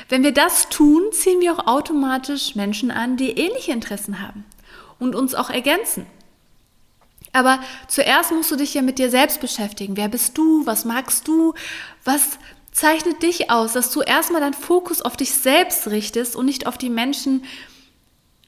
Wenn 0.07 0.23
wir 0.23 0.31
das 0.31 0.69
tun, 0.69 1.03
ziehen 1.11 1.41
wir 1.41 1.53
auch 1.53 1.67
automatisch 1.67 2.55
Menschen 2.55 2.89
an, 2.89 3.17
die 3.17 3.31
ähnliche 3.31 3.73
Interessen 3.73 4.21
haben 4.21 4.45
und 4.99 5.15
uns 5.15 5.35
auch 5.35 5.49
ergänzen. 5.49 6.05
Aber 7.33 7.59
zuerst 7.87 8.31
musst 8.31 8.51
du 8.51 8.55
dich 8.55 8.73
ja 8.73 8.81
mit 8.81 8.99
dir 8.99 9.09
selbst 9.09 9.41
beschäftigen. 9.41 9.97
Wer 9.97 10.07
bist 10.07 10.37
du? 10.37 10.65
Was 10.65 10.85
magst 10.85 11.27
du? 11.27 11.53
Was 12.05 12.39
zeichnet 12.77 13.23
dich 13.23 13.49
aus, 13.49 13.73
dass 13.73 13.89
du 13.89 14.01
erstmal 14.01 14.39
deinen 14.39 14.53
Fokus 14.53 15.01
auf 15.01 15.17
dich 15.17 15.33
selbst 15.33 15.87
richtest 15.87 16.35
und 16.35 16.45
nicht 16.45 16.67
auf 16.67 16.77
die 16.77 16.91
Menschen 16.91 17.43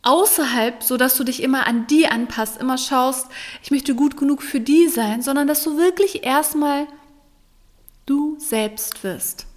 außerhalb, 0.04 0.84
so 0.84 0.98
dass 0.98 1.18
du 1.18 1.24
dich 1.24 1.42
immer 1.42 1.66
an 1.66 1.88
die 1.88 2.06
anpasst, 2.06 2.62
immer 2.62 2.78
schaust, 2.78 3.26
ich 3.64 3.72
möchte 3.72 3.96
gut 3.96 4.18
genug 4.18 4.44
für 4.44 4.60
die 4.60 4.88
sein, 4.88 5.24
sondern 5.24 5.48
dass 5.48 5.64
du 5.64 5.78
wirklich 5.78 6.24
erstmal 6.24 6.86
du 8.06 8.38
selbst 8.40 9.04
wirst. 9.04 9.48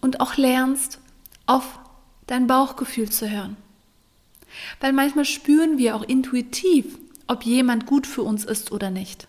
Und 0.00 0.20
auch 0.20 0.38
lernst, 0.38 0.98
auf 1.44 1.78
dein 2.26 2.46
Bauchgefühl 2.46 3.10
zu 3.10 3.30
hören. 3.30 3.58
Weil 4.80 4.94
manchmal 4.94 5.26
spüren 5.26 5.76
wir 5.76 5.94
auch 5.94 6.04
intuitiv, 6.04 6.98
ob 7.26 7.44
jemand 7.44 7.84
gut 7.84 8.06
für 8.06 8.22
uns 8.22 8.46
ist 8.46 8.72
oder 8.72 8.90
nicht. 8.90 9.28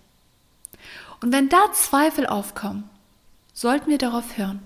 Und 1.19 1.33
wenn 1.33 1.49
da 1.49 1.73
Zweifel 1.73 2.25
aufkommen, 2.25 2.89
sollten 3.53 3.89
wir 3.89 3.97
darauf 3.97 4.37
hören. 4.37 4.59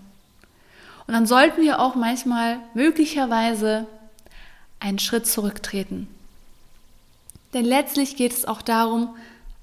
Und 1.06 1.13
dann 1.13 1.25
sollten 1.25 1.62
wir 1.62 1.79
auch 1.79 1.96
manchmal 1.96 2.60
möglicherweise 2.74 3.88
einen 4.79 5.00
Schritt 5.00 5.25
zurücktreten. 5.27 6.08
Denn 7.53 7.65
letztlich 7.65 8.15
geht 8.15 8.34
es 8.34 8.46
auch 8.46 8.62
darum, 8.62 9.15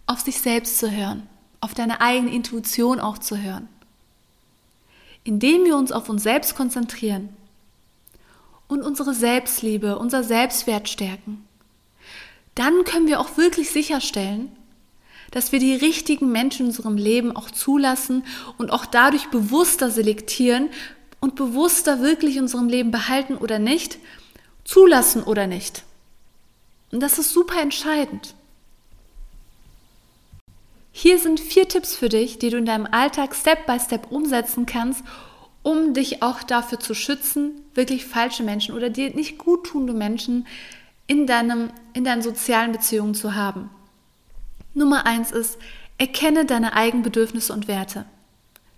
auf 0.07 0.21
sich 0.21 0.41
selbst 0.41 0.79
zu 0.79 0.91
hören, 0.91 1.27
auf 1.61 1.75
deine 1.75 2.01
eigene 2.01 2.33
Intuition 2.33 3.01
auch 3.01 3.19
zu 3.19 3.39
hören. 3.39 3.69
Indem 5.23 5.65
wir 5.65 5.77
uns 5.77 5.93
auf 5.93 6.09
uns 6.09 6.23
selbst 6.23 6.55
konzentrieren 6.55 7.31
und 8.69 8.83
unsere 8.83 9.15
Selbstliebe, 9.15 9.99
unser 9.99 10.25
Selbstwert 10.25 10.89
stärken, 10.89 11.47
dann 12.55 12.85
können 12.85 13.07
wir 13.07 13.21
auch 13.21 13.37
wirklich 13.37 13.71
sicherstellen, 13.71 14.51
dass 15.35 15.51
wir 15.51 15.59
die 15.59 15.75
richtigen 15.75 16.31
Menschen 16.31 16.61
in 16.61 16.67
unserem 16.69 16.97
Leben 16.97 17.35
auch 17.35 17.51
zulassen 17.51 18.23
und 18.57 18.71
auch 18.71 18.87
dadurch 18.87 19.31
bewusster 19.31 19.91
selektieren 19.91 20.69
und 21.19 21.35
bewusster 21.35 22.01
wirklich 22.01 22.37
in 22.37 22.43
unserem 22.43 22.69
Leben 22.69 22.93
behalten 22.93 23.35
oder 23.35 23.59
nicht, 23.59 23.99
zulassen 24.63 25.25
oder 25.25 25.49
nicht. 25.49 25.83
Und 26.93 27.01
das 27.01 27.19
ist 27.19 27.33
super 27.33 27.61
entscheidend. 27.61 28.37
Hier 30.93 31.19
sind 31.19 31.41
vier 31.41 31.67
Tipps 31.67 31.97
für 31.97 32.09
dich, 32.09 32.39
die 32.39 32.51
du 32.51 32.59
in 32.59 32.67
deinem 32.67 32.87
Alltag 32.89 33.35
Step 33.35 33.67
by 33.67 33.81
Step 33.81 34.13
umsetzen 34.13 34.67
kannst, 34.67 35.03
um 35.65 35.95
dich 35.95 36.23
auch 36.23 36.45
dafür 36.45 36.79
zu 36.79 36.95
schützen, 36.95 37.61
wirklich 37.75 38.07
falsche 38.07 38.45
Menschen 38.45 38.73
oder 38.73 38.89
dir 38.89 39.13
nicht 39.13 39.39
guttunende 39.39 39.95
Menschen 39.95 40.47
in, 41.09 41.27
deinem, 41.27 41.71
in 41.93 42.05
deinen 42.05 42.23
sozialen 42.23 42.71
Beziehungen 42.71 43.17
zu 43.17 43.35
haben. 43.35 43.69
Nummer 44.75 45.07
eins 45.07 45.31
ist, 45.31 45.59
erkenne 45.99 46.45
deine 46.45 46.75
eigenen 46.75 47.03
Bedürfnisse 47.03 47.53
und 47.53 47.69
Werte. 47.69 48.05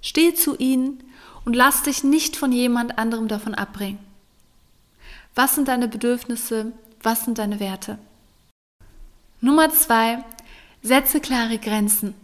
Steh 0.03 0.35
zu 0.35 0.57
ihnen 0.57 1.03
und 1.45 1.57
lass 1.57 1.83
dich 1.83 2.05
nicht 2.05 2.37
von 2.37 2.53
jemand 2.53 2.99
anderem 2.99 3.29
davon 3.29 3.55
abbringen. 3.55 3.99
Was 5.35 5.55
sind 5.55 5.69
deine 5.69 5.89
Bedürfnisse? 5.89 6.73
Was 7.03 7.25
sind 7.25 7.39
deine 7.39 7.61
Werte? 7.61 7.99
Nummer 9.41 9.71
zwei, 9.71 10.25
setze 10.83 11.21
klare 11.21 11.59
Grenzen. 11.59 12.15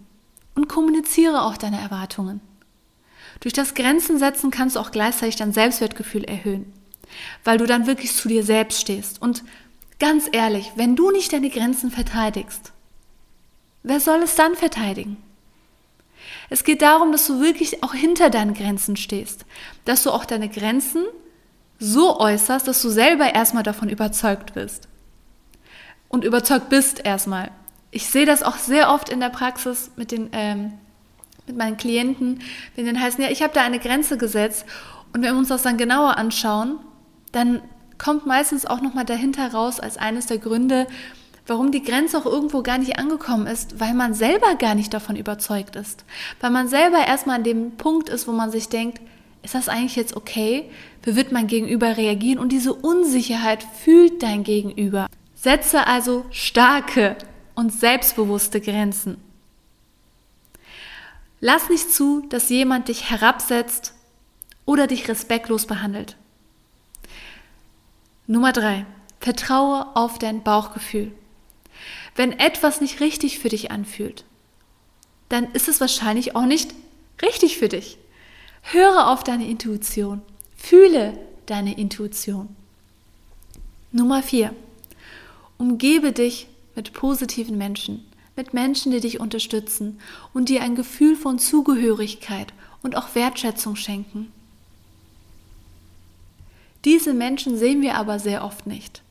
Und 0.55 0.69
kommuniziere 0.69 1.43
auch 1.43 1.57
deine 1.57 1.81
Erwartungen. 1.81 2.41
Durch 3.41 3.55
das 3.55 3.75
Grenzen 3.75 4.19
setzen 4.19 4.51
kannst 4.51 4.77
du 4.77 4.81
auch 4.81 4.91
gleichzeitig 4.91 5.37
dein 5.37 5.53
Selbstwertgefühl 5.53 6.25
erhöhen, 6.25 6.71
weil 7.43 7.59
du 7.59 7.67
dann 7.67 7.87
wirklich 7.87 8.13
zu 8.13 8.29
dir 8.29 8.45
selbst 8.45 8.81
stehst. 8.81 9.23
Und 9.23 9.45
ganz 9.99 10.29
ehrlich, 10.31 10.73
wenn 10.77 10.95
du 10.95 11.11
nicht 11.11 11.33
deine 11.33 11.49
Grenzen 11.49 11.91
verteidigst, 11.91 12.72
wer 13.83 14.01
soll 14.01 14.23
es 14.23 14.35
dann 14.35 14.55
verteidigen? 14.55 15.17
Es 16.51 16.65
geht 16.65 16.83
darum, 16.83 17.13
dass 17.13 17.27
du 17.27 17.41
wirklich 17.41 17.83
auch 17.83 17.95
hinter 17.95 18.31
deinen 18.31 18.55
Grenzen 18.55 18.97
stehst, 18.97 19.45
dass 19.85 20.03
du 20.03 20.11
auch 20.11 20.25
deine 20.25 20.49
Grenzen 20.49 21.05
so 21.79 22.21
äußerst, 22.21 22.69
dass 22.69 22.83
du 22.83 22.91
selber 22.91 23.35
erstmal 23.35 23.63
davon 23.63 23.89
überzeugt 23.89 24.55
bist. 24.55 24.89
Und 26.09 26.25
überzeugt 26.25 26.69
bist 26.69 27.05
erstmal. 27.05 27.51
Ich 27.91 28.07
sehe 28.07 28.27
das 28.27 28.43
auch 28.43 28.57
sehr 28.57 28.91
oft 28.93 29.09
in 29.09 29.21
der 29.21 29.31
Praxis 29.31 29.91
mit 29.97 30.13
den 30.13 30.29
ähm, 30.33 30.75
mit 31.47 31.57
meinen 31.57 31.77
Klienten, 31.77 32.41
wenn 32.77 32.87
dann 32.87 33.01
heißen, 33.01 33.23
ja, 33.23 33.31
ich 33.31 33.43
habe 33.43 33.53
da 33.53 33.63
eine 33.63 33.79
Grenze 33.79 34.17
gesetzt 34.17 34.65
und 35.13 35.23
wenn 35.23 35.35
wir 35.35 35.39
uns 35.39 35.49
das 35.49 35.63
dann 35.63 35.77
genauer 35.77 36.17
anschauen, 36.17 36.79
dann 37.33 37.61
kommt 37.99 38.27
meistens 38.27 38.67
auch 38.67 38.81
nochmal 38.81 39.05
dahinter 39.05 39.53
raus 39.53 39.81
als 39.81 39.97
eines 39.97 40.27
der 40.27 40.39
Gründe, 40.39 40.87
warum 41.47 41.73
die 41.73 41.83
Grenze 41.83 42.19
auch 42.19 42.27
irgendwo 42.27 42.63
gar 42.63 42.79
nicht 42.79 42.99
angekommen 42.99 43.47
ist, 43.47 43.81
weil 43.81 43.95
man 43.95 44.15
selber 44.15 44.55
gar 44.55 44.75
nicht 44.75 44.95
davon 44.95 45.17
überzeugt 45.17 45.77
ist. 45.77 46.05
Weil 46.41 46.51
man 46.51 46.69
selber 46.69 47.07
erstmal 47.07 47.37
an 47.37 47.45
dem 47.45 47.73
Punkt 47.73 48.09
ist, 48.09 48.29
wo 48.29 48.33
man 48.33 48.51
sich 48.51 48.69
denkt, 48.69 49.01
ist 49.43 49.55
das 49.55 49.69
eigentlich 49.69 49.97
jetzt 49.97 50.17
okay? 50.17 50.71
Wie 51.03 51.17
wird 51.17 51.33
mein 51.33 51.49
Gegenüber 51.49 51.97
reagieren? 51.97 52.39
Und 52.39 52.51
diese 52.51 52.73
Unsicherheit 52.73 53.67
fühlt 53.83 54.23
dein 54.23 54.45
Gegenüber. 54.45 55.09
Setze 55.35 55.87
also 55.87 56.25
starke 56.31 57.17
und 57.57 57.73
selbstbewusste 57.73 58.61
Grenzen. 58.61 59.17
Lass 61.41 61.69
nicht 61.69 61.93
zu, 61.93 62.25
dass 62.29 62.49
jemand 62.51 62.87
dich 62.87 63.11
herabsetzt 63.11 63.95
oder 64.65 64.87
dich 64.87 65.09
respektlos 65.09 65.67
behandelt. 65.67 66.17
Nummer 68.29 68.53
drei: 68.53 68.87
Vertraue 69.19 69.89
auf 69.97 70.21
dein 70.21 70.45
Bauchgefühl. 70.45 71.11
Wenn 72.15 72.33
etwas 72.33 72.81
nicht 72.81 73.01
richtig 73.01 73.39
für 73.39 73.49
dich 73.49 73.71
anfühlt, 73.71 74.25
dann 75.29 75.53
ist 75.53 75.69
es 75.69 75.81
wahrscheinlich 75.81 76.37
auch 76.37 76.47
nicht 76.47 76.75
richtig 77.23 77.59
für 77.59 77.69
dich. 77.69 77.99
Höre 78.63 79.09
auf 79.09 79.25
deine 79.25 79.49
Intuition. 79.49 80.23
Fühle 80.57 81.19
deine 81.47 81.77
Intuition. 81.79 82.55
Nummer 83.91 84.23
vier: 84.23 84.55
Umgebe 85.59 86.13
dich 86.13 86.47
mit 86.75 86.93
positiven 86.93 87.59
Menschen 87.59 88.05
mit 88.37 88.55
Menschen, 88.55 88.93
die 88.93 89.01
dich 89.01 89.21
unterstützen 89.21 90.01
und 90.33 90.49
dir 90.49 90.63
ein 90.63 90.75
Gefühl 90.75 91.17
von 91.17 91.39
Zugehörigkeit 91.39 92.53
und 92.83 92.97
auch 92.97 93.15
Wertschätzung 93.15 93.77
schenken. 93.77 94.33
Diese 96.85 97.15
Menschen 97.15 97.57
sehen 97.57 97.83
wir 97.83 97.95
aber 97.95 98.19
sehr 98.19 98.45
oft 98.45 98.67
nicht, 98.67 99.02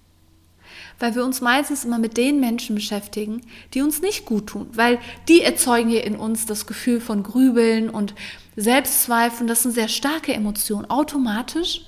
weil 1.01 1.15
wir 1.15 1.25
uns 1.25 1.41
meistens 1.41 1.83
immer 1.83 1.97
mit 1.97 2.15
den 2.15 2.39
Menschen 2.39 2.75
beschäftigen, 2.75 3.41
die 3.73 3.81
uns 3.81 4.01
nicht 4.01 4.25
gut 4.25 4.47
tun, 4.47 4.67
weil 4.73 4.99
die 5.27 5.41
erzeugen 5.41 5.89
hier 5.89 6.03
in 6.03 6.15
uns 6.15 6.45
das 6.45 6.67
Gefühl 6.67 7.01
von 7.01 7.23
Grübeln 7.23 7.89
und 7.89 8.13
Selbstzweifeln, 8.55 9.47
das 9.47 9.63
sind 9.63 9.71
sehr 9.71 9.87
starke 9.87 10.33
Emotionen. 10.33 10.89
Automatisch 10.89 11.81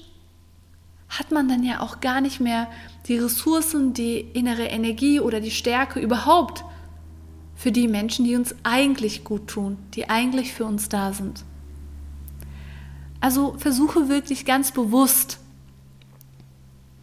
hat 1.10 1.32
man 1.32 1.48
dann 1.48 1.64
ja 1.64 1.80
auch 1.82 2.00
gar 2.00 2.22
nicht 2.22 2.40
mehr 2.40 2.68
die 3.08 3.18
Ressourcen, 3.18 3.94
die 3.94 4.20
innere 4.20 4.66
Energie 4.66 5.20
oder 5.20 5.40
die 5.40 5.52
Stärke 5.52 6.00
überhaupt 6.00 6.64
für 7.56 7.72
die 7.72 7.88
Menschen, 7.88 8.26
die 8.26 8.36
uns 8.36 8.56
eigentlich 8.64 9.24
gut 9.24 9.48
tun, 9.48 9.78
die 9.94 10.10
eigentlich 10.10 10.54
für 10.54 10.66
uns 10.66 10.90
da 10.90 11.14
sind. 11.14 11.44
Also 13.20 13.56
versuche 13.58 14.10
wirklich 14.10 14.46
ganz 14.46 14.72
bewusst, 14.72 15.40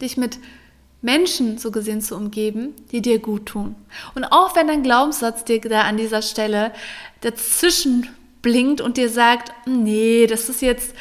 dich 0.02 0.16
mit 0.16 0.38
Menschen 1.02 1.58
so 1.58 1.70
gesehen 1.70 2.02
zu 2.02 2.14
umgeben, 2.14 2.74
die 2.92 3.00
dir 3.00 3.18
gut 3.18 3.46
tun. 3.46 3.74
Und 4.14 4.24
auch 4.24 4.54
wenn 4.54 4.68
dein 4.68 4.82
Glaubenssatz 4.82 5.44
dir 5.44 5.60
da 5.60 5.82
an 5.82 5.96
dieser 5.96 6.22
Stelle 6.22 6.72
dazwischen 7.22 8.08
blinkt 8.42 8.80
und 8.80 8.96
dir 8.96 9.08
sagt, 9.08 9.52
nee, 9.66 10.26
das 10.26 10.48
ist 10.48 10.62
jetzt, 10.62 10.94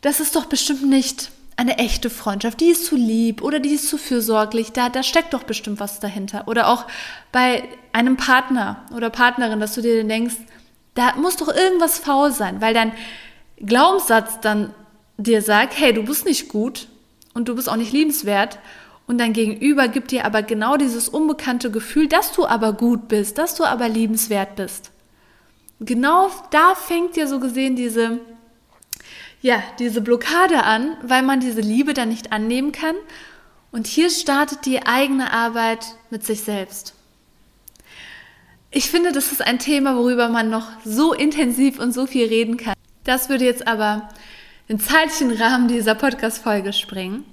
das 0.00 0.20
ist 0.20 0.36
doch 0.36 0.46
bestimmt 0.46 0.88
nicht 0.88 1.30
eine 1.56 1.78
echte 1.78 2.10
Freundschaft, 2.10 2.60
die 2.60 2.70
ist 2.70 2.86
zu 2.86 2.96
lieb 2.96 3.42
oder 3.42 3.60
die 3.60 3.74
ist 3.74 3.88
zu 3.88 3.98
fürsorglich, 3.98 4.72
da, 4.72 4.88
da 4.88 5.02
steckt 5.02 5.34
doch 5.34 5.42
bestimmt 5.42 5.80
was 5.80 6.00
dahinter. 6.00 6.48
Oder 6.48 6.68
auch 6.68 6.86
bei 7.30 7.64
einem 7.92 8.16
Partner 8.16 8.84
oder 8.94 9.10
Partnerin, 9.10 9.60
dass 9.60 9.74
du 9.74 9.82
dir 9.82 10.02
denkst, 10.02 10.36
da 10.94 11.14
muss 11.16 11.36
doch 11.36 11.48
irgendwas 11.48 11.98
faul 11.98 12.32
sein, 12.32 12.60
weil 12.60 12.74
dein 12.74 12.92
Glaubenssatz 13.58 14.40
dann 14.40 14.74
dir 15.18 15.42
sagt, 15.42 15.78
hey, 15.78 15.92
du 15.92 16.04
bist 16.04 16.24
nicht 16.24 16.48
gut 16.48 16.88
und 17.34 17.48
du 17.48 17.54
bist 17.54 17.68
auch 17.68 17.76
nicht 17.76 17.92
liebenswert 17.92 18.58
und 19.06 19.18
dein 19.18 19.32
Gegenüber 19.32 19.88
gibt 19.88 20.10
dir 20.10 20.24
aber 20.24 20.42
genau 20.42 20.76
dieses 20.76 21.08
unbekannte 21.08 21.70
Gefühl, 21.70 22.08
dass 22.08 22.32
du 22.32 22.46
aber 22.46 22.72
gut 22.72 23.08
bist, 23.08 23.38
dass 23.38 23.54
du 23.54 23.64
aber 23.64 23.88
liebenswert 23.88 24.56
bist. 24.56 24.90
Genau 25.80 26.30
da 26.50 26.74
fängt 26.74 27.16
ja 27.16 27.26
so 27.26 27.40
gesehen 27.40 27.76
diese 27.76 28.20
ja, 29.42 29.60
diese 29.80 30.00
Blockade 30.00 30.62
an, 30.62 30.96
weil 31.02 31.22
man 31.22 31.40
diese 31.40 31.60
Liebe 31.60 31.94
dann 31.94 32.08
nicht 32.08 32.32
annehmen 32.32 32.72
kann. 32.72 32.94
Und 33.72 33.86
hier 33.86 34.08
startet 34.08 34.64
die 34.66 34.86
eigene 34.86 35.32
Arbeit 35.32 35.96
mit 36.10 36.24
sich 36.24 36.42
selbst. 36.42 36.94
Ich 38.70 38.88
finde, 38.88 39.12
das 39.12 39.32
ist 39.32 39.42
ein 39.42 39.58
Thema, 39.58 39.96
worüber 39.96 40.28
man 40.28 40.48
noch 40.48 40.68
so 40.84 41.12
intensiv 41.12 41.78
und 41.78 41.92
so 41.92 42.06
viel 42.06 42.26
reden 42.26 42.56
kann. 42.56 42.74
Das 43.04 43.28
würde 43.28 43.44
jetzt 43.44 43.66
aber 43.66 44.08
den 44.72 44.80
zeitlichen 44.80 45.32
Rahmen 45.32 45.68
dieser 45.68 45.94
Podcast-Folge 45.94 46.72
sprengen. 46.72 47.24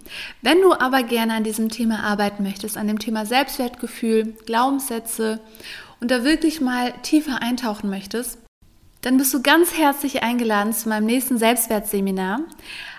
Wenn 0.42 0.60
du 0.60 0.74
aber 0.74 1.04
gerne 1.04 1.36
an 1.36 1.46
diesem 1.46 1.70
Thema 1.70 2.04
arbeiten 2.04 2.44
möchtest, 2.44 2.76
an 2.76 2.90
dem 2.90 3.00
Thema 3.00 3.26
Selbstwertgefühl, 3.26 4.34
Glaubenssätze 4.46 5.40
und 6.02 6.12
da 6.12 6.26
wirklich 6.26 6.60
mal 6.60 6.92
tiefer 7.02 7.42
eintauchen 7.42 7.90
möchtest, 7.90 8.40
dann 9.04 9.16
bist 9.16 9.34
du 9.34 9.42
ganz 9.42 9.78
herzlich 9.78 10.22
eingeladen 10.22 10.74
zu 10.74 10.90
meinem 10.90 11.06
nächsten 11.06 11.38
Selbstwertseminar. 11.38 12.42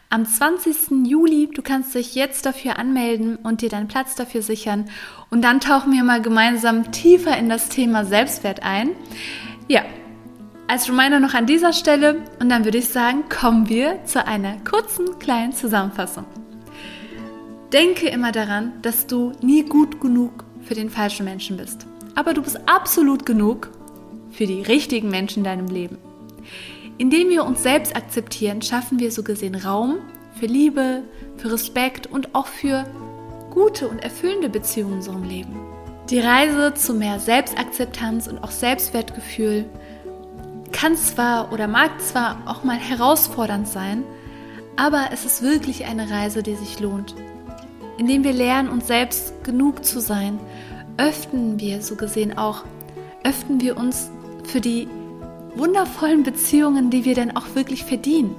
Am 0.09 0.24
20. 0.24 1.07
Juli, 1.07 1.50
du 1.53 1.61
kannst 1.61 1.94
dich 1.94 2.14
jetzt 2.14 2.46
dafür 2.46 2.79
anmelden 2.79 3.37
und 3.37 3.61
dir 3.61 3.68
deinen 3.68 3.88
Platz 3.88 4.14
dafür 4.14 4.40
sichern. 4.40 4.88
Und 5.29 5.42
dann 5.42 5.61
tauchen 5.61 5.92
wir 5.92 6.03
mal 6.03 6.22
gemeinsam 6.22 6.92
tiefer 6.92 7.37
in 7.37 7.50
das 7.50 7.68
Thema 7.68 8.07
Selbstwert 8.07 8.62
ein. 8.62 8.92
Ja, 9.68 9.83
als 10.70 10.88
Reminder 10.88 11.18
noch 11.18 11.35
an 11.35 11.46
dieser 11.46 11.72
Stelle 11.72 12.22
und 12.38 12.48
dann 12.48 12.64
würde 12.64 12.78
ich 12.78 12.90
sagen, 12.90 13.24
kommen 13.28 13.68
wir 13.68 14.04
zu 14.04 14.24
einer 14.24 14.54
kurzen 14.59 15.18
kleinen 15.18 15.52
Zusammenfassung. 15.52 16.24
Denke 17.72 18.09
immer 18.09 18.30
daran, 18.30 18.74
dass 18.80 19.09
du 19.09 19.33
nie 19.42 19.64
gut 19.64 20.00
genug 20.00 20.44
für 20.62 20.74
den 20.74 20.88
falschen 20.88 21.24
Menschen 21.24 21.56
bist. 21.56 21.87
Aber 22.14 22.35
du 22.35 22.42
bist 22.42 22.61
absolut 22.66 23.26
genug 23.26 23.72
für 24.30 24.46
die 24.46 24.62
richtigen 24.62 25.11
Menschen 25.11 25.40
in 25.40 25.44
deinem 25.44 25.66
Leben. 25.66 25.98
Indem 26.98 27.30
wir 27.30 27.44
uns 27.44 27.64
selbst 27.64 27.96
akzeptieren, 27.96 28.62
schaffen 28.62 29.00
wir 29.00 29.11
so 29.11 29.24
gesehen 29.24 29.56
Raum 29.56 29.96
für 30.38 30.46
Liebe, 30.46 31.02
für 31.37 31.50
Respekt 31.50 32.06
und 32.06 32.33
auch 32.37 32.46
für 32.46 32.85
gute 33.50 33.88
und 33.88 33.98
erfüllende 34.04 34.48
Beziehungen 34.48 34.92
in 34.92 34.98
unserem 34.98 35.24
Leben. 35.24 35.56
Die 36.11 36.20
Reise 36.20 36.74
zu 36.74 36.94
mehr 36.94 37.18
Selbstakzeptanz 37.18 38.28
und 38.28 38.38
auch 38.44 38.52
Selbstwertgefühl 38.52 39.64
kann 40.72 40.96
zwar 40.96 41.52
oder 41.52 41.68
mag 41.68 42.00
zwar 42.00 42.38
auch 42.46 42.64
mal 42.64 42.76
herausfordernd 42.76 43.68
sein, 43.68 44.04
aber 44.76 45.11
es 45.12 45.24
ist 45.24 45.42
wirklich 45.42 45.85
eine 45.87 46.11
Reise, 46.11 46.42
die 46.42 46.54
sich 46.54 46.80
lohnt. 46.80 47.14
Indem 47.98 48.24
wir 48.24 48.33
lernen, 48.33 48.68
uns 48.68 48.87
selbst 48.87 49.44
genug 49.44 49.85
zu 49.85 50.00
sein, 50.00 50.38
öffnen 50.96 51.61
wir 51.61 51.83
so 51.83 51.96
gesehen 51.96 52.38
auch, 52.38 52.64
öffnen 53.24 53.61
wir 53.61 53.76
uns 53.76 54.11
für 54.44 54.61
die 54.61 54.88
wundervollen 55.54 56.22
Beziehungen, 56.22 56.90
die 56.90 57.04
wir 57.04 57.14
denn 57.14 57.37
auch 57.37 57.54
wirklich 57.54 57.85
verdienen. 57.85 58.35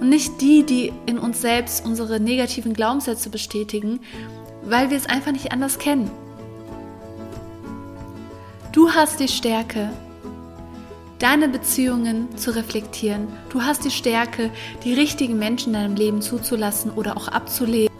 Und 0.00 0.08
nicht 0.08 0.40
die, 0.40 0.64
die 0.64 0.92
in 1.06 1.18
uns 1.18 1.40
selbst 1.40 1.84
unsere 1.86 2.18
negativen 2.20 2.74
Glaubenssätze 2.74 3.30
bestätigen, 3.30 4.00
weil 4.64 4.90
wir 4.90 4.96
es 4.96 5.06
einfach 5.06 5.32
nicht 5.32 5.52
anders 5.52 5.78
kennen. 5.78 6.10
Du 8.72 8.90
hast 8.90 9.20
die 9.20 9.28
Stärke, 9.28 9.90
deine 11.22 11.48
Beziehungen 11.48 12.36
zu 12.36 12.50
reflektieren. 12.50 13.28
Du 13.48 13.62
hast 13.62 13.84
die 13.84 13.92
Stärke, 13.92 14.50
die 14.82 14.92
richtigen 14.92 15.38
Menschen 15.38 15.72
in 15.72 15.80
deinem 15.80 15.94
Leben 15.94 16.20
zuzulassen 16.20 16.90
oder 16.90 17.16
auch 17.16 17.28
abzulehnen. 17.28 17.92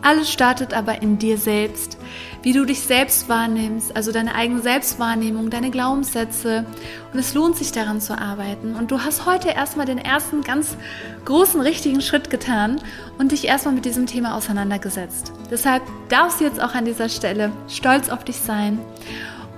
Alles 0.00 0.30
startet 0.30 0.74
aber 0.74 1.00
in 1.00 1.18
dir 1.18 1.38
selbst, 1.38 1.96
wie 2.42 2.52
du 2.52 2.66
dich 2.66 2.80
selbst 2.80 3.28
wahrnimmst, 3.28 3.96
also 3.96 4.12
deine 4.12 4.34
eigene 4.34 4.60
Selbstwahrnehmung, 4.60 5.48
deine 5.48 5.70
Glaubenssätze. 5.70 6.66
Und 7.12 7.18
es 7.18 7.32
lohnt 7.32 7.56
sich 7.56 7.72
daran 7.72 8.02
zu 8.02 8.18
arbeiten. 8.18 8.76
Und 8.76 8.90
du 8.90 9.00
hast 9.00 9.24
heute 9.24 9.48
erstmal 9.48 9.86
den 9.86 9.96
ersten 9.98 10.42
ganz 10.42 10.76
großen, 11.24 11.60
richtigen 11.60 12.02
Schritt 12.02 12.28
getan 12.28 12.80
und 13.18 13.32
dich 13.32 13.46
erstmal 13.46 13.74
mit 13.74 13.86
diesem 13.86 14.04
Thema 14.04 14.36
auseinandergesetzt. 14.36 15.32
Deshalb 15.50 15.82
darfst 16.10 16.40
du 16.40 16.44
jetzt 16.44 16.62
auch 16.62 16.74
an 16.74 16.84
dieser 16.84 17.08
Stelle 17.08 17.50
stolz 17.68 18.10
auf 18.10 18.24
dich 18.24 18.36
sein 18.36 18.78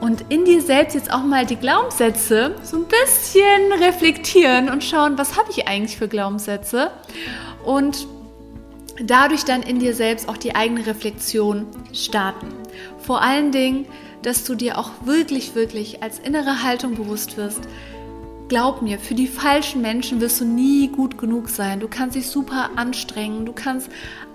und 0.00 0.24
in 0.28 0.44
dir 0.44 0.60
selbst 0.60 0.94
jetzt 0.94 1.12
auch 1.12 1.22
mal 1.22 1.46
die 1.46 1.56
Glaubenssätze 1.56 2.54
so 2.62 2.76
ein 2.76 2.84
bisschen 2.84 3.72
reflektieren 3.82 4.68
und 4.68 4.84
schauen, 4.84 5.16
was 5.18 5.36
habe 5.36 5.50
ich 5.50 5.66
eigentlich 5.66 5.96
für 5.96 6.08
Glaubenssätze 6.08 6.90
und 7.64 8.06
dadurch 9.02 9.44
dann 9.44 9.62
in 9.62 9.78
dir 9.78 9.94
selbst 9.94 10.28
auch 10.28 10.36
die 10.36 10.54
eigene 10.54 10.86
Reflexion 10.86 11.66
starten. 11.92 12.48
Vor 12.98 13.22
allen 13.22 13.52
Dingen, 13.52 13.86
dass 14.22 14.44
du 14.44 14.54
dir 14.54 14.78
auch 14.78 14.90
wirklich, 15.04 15.54
wirklich 15.54 16.02
als 16.02 16.18
innere 16.18 16.62
Haltung 16.62 16.94
bewusst 16.94 17.36
wirst, 17.36 17.60
Glaub 18.48 18.80
mir, 18.80 19.00
für 19.00 19.16
die 19.16 19.26
falschen 19.26 19.82
Menschen 19.82 20.20
wirst 20.20 20.40
du 20.40 20.44
nie 20.44 20.86
gut 20.86 21.18
genug 21.18 21.48
sein. 21.48 21.80
Du 21.80 21.88
kannst 21.88 22.14
dich 22.14 22.28
super 22.28 22.70
anstrengen, 22.76 23.44
du 23.44 23.52
kannst 23.52 23.90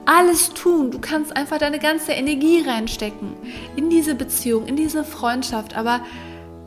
alles 0.06 0.50
tun, 0.50 0.92
du 0.92 1.00
kannst 1.00 1.36
einfach 1.38 1.60
deine 1.60 1.80
ganze 1.80 2.12
Energie 2.12 2.62
reinstecken 2.62 3.36
in 3.78 3.90
diese 3.90 4.16
Beziehung, 4.16 4.66
in 4.66 4.76
diese 4.76 5.06
Freundschaft, 5.06 5.78
aber 5.78 6.02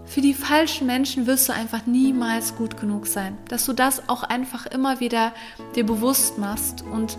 für 0.06 0.22
die 0.22 0.32
falschen 0.32 0.86
Menschen 0.86 1.26
wirst 1.26 1.48
du 1.48 1.52
einfach 1.52 1.84
niemals 1.86 2.56
gut 2.56 2.78
genug 2.78 3.06
sein. 3.06 3.36
Dass 3.48 3.66
du 3.66 3.74
das 3.74 4.08
auch 4.08 4.22
einfach 4.22 4.64
immer 4.64 5.00
wieder 5.00 5.32
dir 5.74 5.84
bewusst 5.84 6.38
machst 6.38 6.82
und 6.90 7.18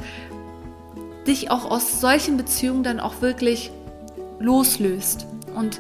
dich 1.27 1.51
auch 1.51 1.69
aus 1.69 2.01
solchen 2.01 2.37
Beziehungen 2.37 2.83
dann 2.83 2.99
auch 2.99 3.21
wirklich 3.21 3.71
loslöst 4.39 5.27
und 5.55 5.79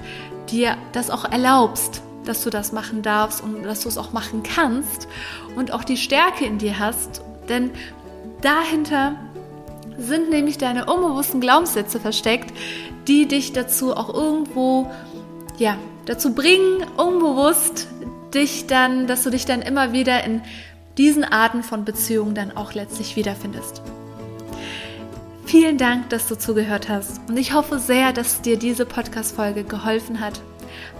dir 0.49 0.77
das 0.91 1.09
auch 1.09 1.25
erlaubst, 1.25 2.03
dass 2.25 2.43
du 2.43 2.49
das 2.49 2.71
machen 2.71 3.01
darfst 3.01 3.41
und 3.41 3.63
dass 3.63 3.81
du 3.81 3.89
es 3.89 3.97
auch 3.97 4.13
machen 4.13 4.43
kannst 4.43 5.07
und 5.55 5.71
auch 5.71 5.83
die 5.83 5.97
Stärke 5.97 6.45
in 6.45 6.57
dir 6.57 6.79
hast. 6.79 7.21
Denn 7.49 7.71
dahinter 8.41 9.15
sind 9.97 10.29
nämlich 10.29 10.57
deine 10.57 10.85
unbewussten 10.85 11.41
Glaubenssätze 11.41 11.99
versteckt, 11.99 12.53
die 13.07 13.27
dich 13.27 13.53
dazu 13.53 13.95
auch 13.95 14.13
irgendwo, 14.13 14.91
ja, 15.57 15.77
dazu 16.05 16.33
bringen, 16.33 16.85
unbewusst 16.97 17.87
dich 18.33 18.67
dann, 18.67 19.07
dass 19.07 19.23
du 19.23 19.29
dich 19.29 19.45
dann 19.45 19.61
immer 19.61 19.93
wieder 19.93 20.23
in 20.23 20.41
diesen 20.97 21.23
Arten 21.23 21.63
von 21.63 21.85
Beziehungen 21.85 22.35
dann 22.35 22.55
auch 22.55 22.73
letztlich 22.73 23.15
wiederfindest. 23.15 23.81
Vielen 25.45 25.77
Dank, 25.77 26.09
dass 26.09 26.27
du 26.27 26.37
zugehört 26.37 26.89
hast 26.89 27.21
und 27.29 27.37
ich 27.37 27.53
hoffe 27.53 27.79
sehr, 27.79 28.13
dass 28.13 28.41
dir 28.41 28.57
diese 28.57 28.85
Podcast-Folge 28.85 29.63
geholfen 29.63 30.19
hat 30.19 30.41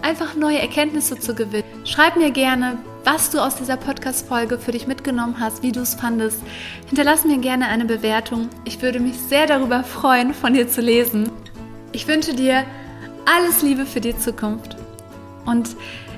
einfach 0.02 0.36
neue 0.36 0.60
Erkenntnisse 0.60 1.20
zu 1.20 1.36
gewinnen. 1.36 1.64
Schreib 1.84 2.16
mir 2.16 2.32
gerne, 2.32 2.78
was 3.04 3.30
du 3.30 3.40
aus 3.40 3.56
dieser 3.56 3.78
Podcast-Folge 3.78 4.58
für 4.58 4.72
dich 4.72 4.88
mitgenommen 4.88 5.40
hast, 5.40 5.62
wie 5.62 5.72
du 5.72 5.82
es 5.82 5.96
fandest. 5.96 6.42
Hinterlass 6.88 7.24
mir 7.24 7.38
gerne 7.38 7.68
eine 7.68 7.86
Bewertung. 7.86 8.50
Ich 8.66 8.82
würde 8.82 9.00
mich 9.00 9.16
sehr 9.18 9.46
darüber 9.46 9.84
freuen, 9.84 10.34
von 10.34 10.54
dir 10.54 10.68
zu 10.68 10.82
lesen. 10.82 11.30
Ich 11.92 12.08
wünsche 12.08 12.34
dir 12.34 12.64
alles 13.26 13.62
Liebe 13.62 13.86
für 13.86 14.02
die 14.02 14.18
Zukunft 14.18 14.76
und 15.46 15.76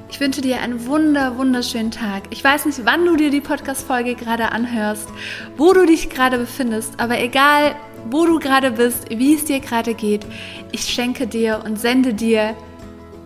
ich 0.09 0.19
wünsche 0.21 0.41
dir 0.41 0.61
einen 0.61 0.85
wunder, 0.85 1.37
wunderschönen 1.37 1.91
Tag. 1.91 2.23
Ich 2.29 2.41
weiß 2.43 2.65
nicht, 2.65 2.85
wann 2.85 3.05
du 3.05 3.17
dir 3.17 3.29
die 3.29 3.41
Podcast-Folge 3.41 4.15
gerade 4.15 4.51
anhörst, 4.51 5.09
wo 5.57 5.73
du 5.73 5.85
dich 5.85 6.09
gerade 6.09 6.37
befindest, 6.37 6.93
aber 6.97 7.19
egal, 7.19 7.75
wo 8.09 8.25
du 8.25 8.39
gerade 8.39 8.71
bist, 8.71 9.09
wie 9.09 9.35
es 9.35 9.43
dir 9.45 9.59
gerade 9.59 9.93
geht, 9.93 10.25
ich 10.71 10.85
schenke 10.85 11.27
dir 11.27 11.61
und 11.65 11.77
sende 11.77 12.13
dir 12.13 12.55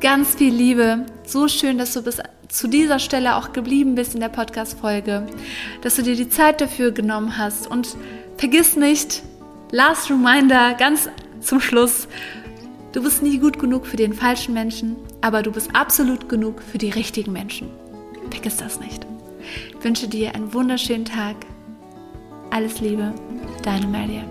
ganz 0.01 0.35
viel 0.35 0.53
Liebe. 0.53 1.05
So 1.25 1.47
schön, 1.47 1.77
dass 1.77 1.93
du 1.93 2.01
bis 2.01 2.19
zu 2.49 2.67
dieser 2.67 2.99
Stelle 2.99 3.35
auch 3.37 3.53
geblieben 3.53 3.95
bist 3.95 4.13
in 4.13 4.19
der 4.19 4.29
Podcast-Folge, 4.29 5.27
dass 5.81 5.95
du 5.95 6.01
dir 6.01 6.15
die 6.15 6.27
Zeit 6.27 6.59
dafür 6.59 6.91
genommen 6.91 7.37
hast. 7.37 7.67
Und 7.67 7.95
vergiss 8.37 8.75
nicht, 8.75 9.21
last 9.71 10.09
reminder, 10.09 10.73
ganz 10.73 11.07
zum 11.39 11.61
Schluss, 11.61 12.07
du 12.91 13.03
bist 13.03 13.23
nie 13.23 13.37
gut 13.37 13.59
genug 13.59 13.85
für 13.85 13.97
den 13.97 14.13
falschen 14.13 14.53
Menschen, 14.53 14.97
aber 15.21 15.43
du 15.43 15.51
bist 15.51 15.69
absolut 15.73 16.27
genug 16.27 16.61
für 16.61 16.77
die 16.77 16.89
richtigen 16.89 17.31
Menschen. 17.31 17.69
Vergiss 18.31 18.57
das 18.57 18.79
nicht. 18.79 19.05
Ich 19.77 19.83
wünsche 19.83 20.07
dir 20.07 20.35
einen 20.35 20.53
wunderschönen 20.53 21.05
Tag. 21.05 21.35
Alles 22.49 22.81
Liebe, 22.81 23.13
deine 23.63 23.87
Maria. 23.87 24.23